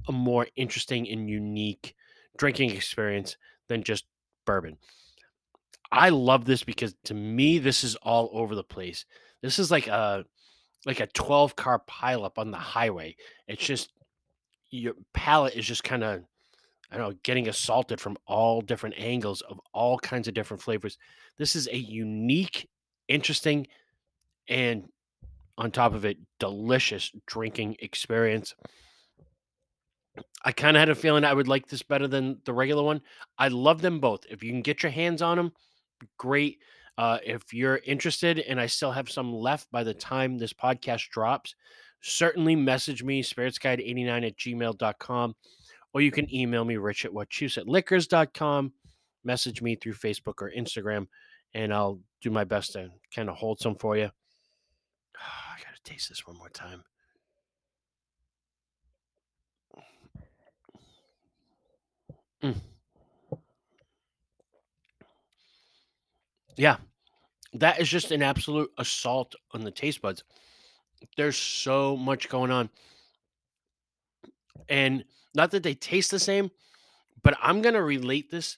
a 0.08 0.12
more 0.12 0.48
interesting 0.56 1.10
and 1.10 1.30
unique 1.30 1.96
drinking 2.38 2.72
experience 2.72 3.36
than 3.68 3.84
just 3.84 4.06
bourbon. 4.46 4.78
I 5.92 6.10
love 6.10 6.46
this 6.46 6.64
because 6.64 6.96
to 7.06 7.14
me, 7.14 7.58
this 7.58 7.84
is 7.84 7.96
all 7.98 8.30
over 8.34 8.56
the 8.56 8.64
place. 8.64 9.06
This 9.42 9.60
is 9.60 9.72
like 9.72 9.88
a 9.88 10.26
like 10.86 11.00
a 11.00 11.08
12 11.08 11.56
car 11.56 11.82
pileup 11.90 12.38
on 12.38 12.52
the 12.52 12.58
highway. 12.58 13.16
It's 13.48 13.66
just 13.66 13.92
your 14.72 14.94
palate 15.14 15.56
is 15.56 15.66
just 15.66 15.84
kind 15.84 16.04
of 16.04 16.24
I 16.92 16.98
don't 16.98 17.10
know, 17.10 17.20
getting 17.24 17.48
assaulted 17.48 18.02
from 18.02 18.18
all 18.26 18.62
different 18.62 18.96
angles 18.98 19.42
of 19.42 19.60
all 19.74 20.00
kinds 20.00 20.28
of 20.28 20.34
different 20.34 20.64
flavors. 20.64 20.98
This 21.38 21.56
is 21.56 21.68
a 21.68 21.78
unique, 21.78 22.68
interesting, 23.08 23.68
and 24.48 24.90
on 25.58 25.70
top 25.70 25.94
of 25.94 26.04
it, 26.06 26.18
delicious 26.40 27.12
drinking 27.28 27.76
experience. 27.80 28.56
I 30.44 30.52
kind 30.52 30.76
of 30.76 30.80
had 30.80 30.90
a 30.90 30.96
feeling 30.96 31.24
I 31.24 31.34
would 31.34 31.48
like 31.48 31.68
this 31.68 31.84
better 31.84 32.08
than 32.08 32.40
the 32.46 32.54
regular 32.54 32.82
one. 32.82 33.02
I 33.38 33.50
love 33.50 33.82
them 33.82 34.00
both. 34.00 34.26
If 34.30 34.42
you 34.44 34.52
can 34.52 34.62
get 34.62 34.82
your 34.82 34.92
hands 34.92 35.22
on 35.22 35.38
them, 35.38 35.52
great. 36.18 36.60
Uh, 36.98 37.18
if 37.26 37.54
you're 37.54 37.80
interested 37.86 38.40
and 38.40 38.60
I 38.60 38.66
still 38.66 38.92
have 38.92 39.10
some 39.10 39.34
left 39.34 39.72
by 39.72 39.84
the 39.84 39.94
time 39.94 40.38
this 40.38 40.54
podcast 40.54 41.10
drops, 41.10 41.56
certainly 42.02 42.56
message 42.56 43.04
me, 43.04 43.24
spiritsguide89 43.24 44.28
at 44.28 44.38
gmail.com, 44.38 45.36
or 45.94 46.02
you 46.02 46.12
can 46.12 46.34
email 46.34 46.66
me, 46.66 46.78
rich 46.78 47.06
at 47.06 47.12
wachusett 47.12 47.66
message 49.24 49.62
me 49.62 49.76
through 49.76 49.94
Facebook 49.94 50.42
or 50.42 50.52
Instagram, 50.56 51.08
and 51.54 51.74
I'll 51.74 52.00
do 52.22 52.30
my 52.30 52.44
best 52.44 52.74
to 52.74 52.90
kind 53.14 53.30
of 53.30 53.36
hold 53.36 53.60
some 53.60 53.76
for 53.76 53.98
you. 53.98 54.06
I 55.16 55.60
got 55.64 55.76
to 55.76 55.92
taste 55.92 56.10
this 56.10 56.26
one 56.26 56.38
more 56.38 56.50
time. 56.50 56.84
Mm. 62.44 62.56
Yeah, 66.60 66.76
that 67.54 67.80
is 67.80 67.88
just 67.88 68.12
an 68.12 68.22
absolute 68.22 68.70
assault 68.78 69.34
on 69.54 69.64
the 69.64 69.72
taste 69.72 70.02
buds. 70.02 70.26
There's 71.16 71.38
so 71.38 71.96
much 71.96 72.28
going 72.28 72.52
on. 72.52 72.70
And 74.68 75.06
not 75.34 75.52
that 75.52 75.64
they 75.64 75.74
taste 75.74 76.12
the 76.12 76.20
same, 76.20 76.52
but 77.24 77.38
I'm 77.42 77.62
going 77.62 77.76
to 77.76 77.82
relate 77.82 78.30
this 78.30 78.58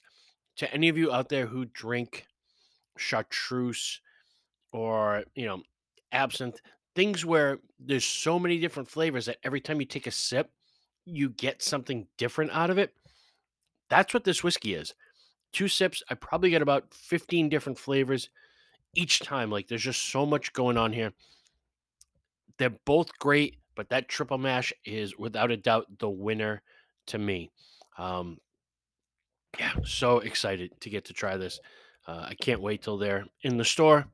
to 0.56 0.74
any 0.74 0.88
of 0.88 0.98
you 0.98 1.12
out 1.12 1.28
there 1.28 1.46
who 1.46 1.64
drink 1.64 2.26
chartreuse 2.98 4.00
or, 4.72 5.22
you 5.36 5.46
know, 5.46 5.62
absinthe, 6.10 6.60
things 6.96 7.24
where 7.24 7.60
there's 7.78 8.04
so 8.04 8.36
many 8.36 8.58
different 8.58 8.88
flavors 8.88 9.26
that 9.26 9.38
every 9.44 9.60
time 9.60 9.78
you 9.78 9.86
take 9.86 10.08
a 10.08 10.10
sip, 10.10 10.50
you 11.04 11.28
get 11.28 11.62
something 11.62 12.08
different 12.18 12.50
out 12.50 12.70
of 12.70 12.78
it. 12.78 12.94
That's 13.88 14.12
what 14.12 14.24
this 14.24 14.42
whiskey 14.42 14.74
is. 14.74 14.92
Two 15.52 15.68
sips, 15.68 16.02
I 16.08 16.14
probably 16.14 16.50
get 16.50 16.62
about 16.62 16.92
15 16.94 17.48
different 17.48 17.78
flavors 17.78 18.30
each 18.94 19.20
time. 19.20 19.50
Like 19.50 19.68
there's 19.68 19.82
just 19.82 20.10
so 20.10 20.24
much 20.24 20.52
going 20.52 20.76
on 20.76 20.92
here. 20.92 21.12
They're 22.58 22.70
both 22.84 23.16
great, 23.18 23.56
but 23.74 23.88
that 23.90 24.08
triple 24.08 24.38
mash 24.38 24.72
is 24.84 25.16
without 25.18 25.50
a 25.50 25.56
doubt 25.56 25.86
the 25.98 26.08
winner 26.08 26.62
to 27.06 27.18
me. 27.18 27.50
Um, 27.98 28.38
yeah, 29.58 29.72
so 29.84 30.18
excited 30.18 30.72
to 30.80 30.90
get 30.90 31.04
to 31.06 31.12
try 31.12 31.36
this. 31.36 31.60
Uh, 32.06 32.26
I 32.28 32.34
can't 32.34 32.60
wait 32.60 32.82
till 32.82 32.98
they're 32.98 33.24
in 33.42 33.56
the 33.56 33.64
store 33.64 34.06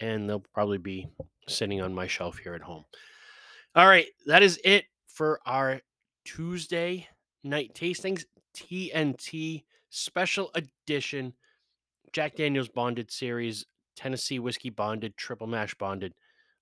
and 0.00 0.28
they'll 0.28 0.44
probably 0.52 0.78
be 0.78 1.08
sitting 1.48 1.80
on 1.80 1.94
my 1.94 2.06
shelf 2.06 2.38
here 2.38 2.54
at 2.54 2.62
home. 2.62 2.84
All 3.74 3.86
right, 3.86 4.06
that 4.26 4.42
is 4.42 4.60
it 4.64 4.84
for 5.06 5.40
our 5.46 5.80
Tuesday 6.24 7.08
night 7.44 7.74
tastings 7.74 8.24
TNT 8.54 9.62
special 9.92 10.50
edition 10.54 11.34
Jack 12.12 12.36
Daniels 12.36 12.68
Bonded 12.68 13.10
Series 13.10 13.64
Tennessee 13.94 14.38
Whiskey 14.38 14.70
Bonded 14.70 15.16
Triple 15.16 15.46
Mash 15.46 15.74
Bonded. 15.74 16.14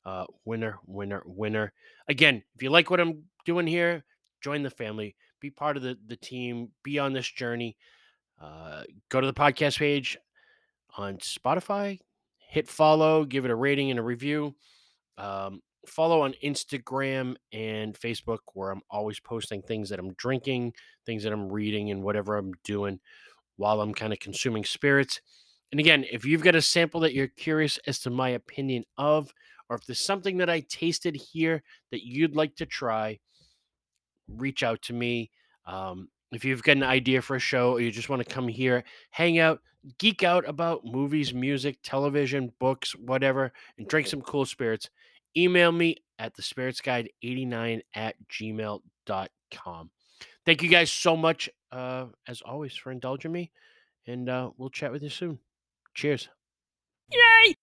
Uh, 0.04 0.24
winner, 0.44 0.78
winner, 0.86 1.22
winner. 1.26 1.72
Again, 2.08 2.42
if 2.54 2.62
you 2.62 2.70
like 2.70 2.90
what 2.90 3.00
I'm 3.00 3.24
doing 3.44 3.66
here, 3.66 4.02
join 4.40 4.62
the 4.62 4.70
family, 4.70 5.14
be 5.40 5.50
part 5.50 5.76
of 5.76 5.82
the, 5.82 5.98
the 6.06 6.16
team, 6.16 6.70
be 6.82 6.98
on 6.98 7.12
this 7.12 7.28
journey. 7.30 7.76
Uh, 8.40 8.84
go 9.10 9.20
to 9.20 9.26
the 9.26 9.34
podcast 9.34 9.78
page 9.78 10.16
on 10.96 11.18
Spotify, 11.18 11.98
hit 12.38 12.66
follow, 12.66 13.24
give 13.24 13.44
it 13.44 13.50
a 13.50 13.54
rating 13.54 13.90
and 13.90 14.00
a 14.00 14.02
review. 14.02 14.54
Um, 15.18 15.60
follow 15.86 16.22
on 16.22 16.34
Instagram 16.44 17.36
and 17.52 17.98
Facebook, 17.98 18.38
where 18.54 18.70
I'm 18.70 18.82
always 18.90 19.20
posting 19.20 19.62
things 19.62 19.88
that 19.88 19.98
I'm 19.98 20.12
drinking, 20.14 20.74
things 21.06 21.22
that 21.24 21.32
I'm 21.32 21.50
reading, 21.50 21.90
and 21.90 22.02
whatever 22.02 22.36
I'm 22.36 22.52
doing 22.64 23.00
while 23.56 23.80
I'm 23.80 23.94
kind 23.94 24.12
of 24.12 24.18
consuming 24.18 24.64
spirits. 24.64 25.20
And 25.70 25.80
again, 25.80 26.04
if 26.10 26.24
you've 26.24 26.42
got 26.42 26.54
a 26.54 26.62
sample 26.62 27.00
that 27.00 27.14
you're 27.14 27.28
curious 27.28 27.78
as 27.86 28.00
to 28.00 28.10
my 28.10 28.30
opinion 28.30 28.84
of, 28.98 29.32
or 29.68 29.76
if 29.76 29.86
there's 29.86 30.04
something 30.04 30.38
that 30.38 30.50
I 30.50 30.60
tasted 30.60 31.14
here 31.14 31.62
that 31.92 32.04
you'd 32.04 32.34
like 32.34 32.56
to 32.56 32.66
try, 32.66 33.20
reach 34.28 34.62
out 34.62 34.82
to 34.82 34.92
me. 34.92 35.30
Um, 35.66 36.08
if 36.32 36.44
you've 36.44 36.62
got 36.62 36.76
an 36.76 36.82
idea 36.82 37.22
for 37.22 37.36
a 37.36 37.40
show 37.40 37.72
or 37.72 37.80
you 37.80 37.90
just 37.90 38.08
want 38.08 38.26
to 38.26 38.34
come 38.34 38.48
here, 38.48 38.84
hang 39.10 39.38
out, 39.38 39.60
geek 39.98 40.22
out 40.22 40.48
about 40.48 40.84
movies, 40.84 41.32
music, 41.32 41.78
television, 41.82 42.52
books, 42.58 42.94
whatever, 42.96 43.52
and 43.78 43.88
drink 43.88 44.06
some 44.06 44.22
cool 44.22 44.44
spirits, 44.44 44.90
email 45.36 45.72
me 45.72 45.96
at 46.18 46.34
the 46.34 46.42
spirits 46.42 46.80
guide 46.80 47.10
89 47.22 47.82
at 47.94 48.16
gmail.com. 48.28 49.90
Thank 50.46 50.62
you 50.62 50.68
guys 50.68 50.90
so 50.90 51.16
much, 51.16 51.48
uh, 51.72 52.06
as 52.26 52.42
always, 52.42 52.74
for 52.74 52.90
indulging 52.90 53.32
me, 53.32 53.50
and 54.06 54.28
uh, 54.28 54.50
we'll 54.56 54.70
chat 54.70 54.92
with 54.92 55.02
you 55.02 55.10
soon. 55.10 55.38
Cheers. 55.94 56.28
Yay! 57.12 57.54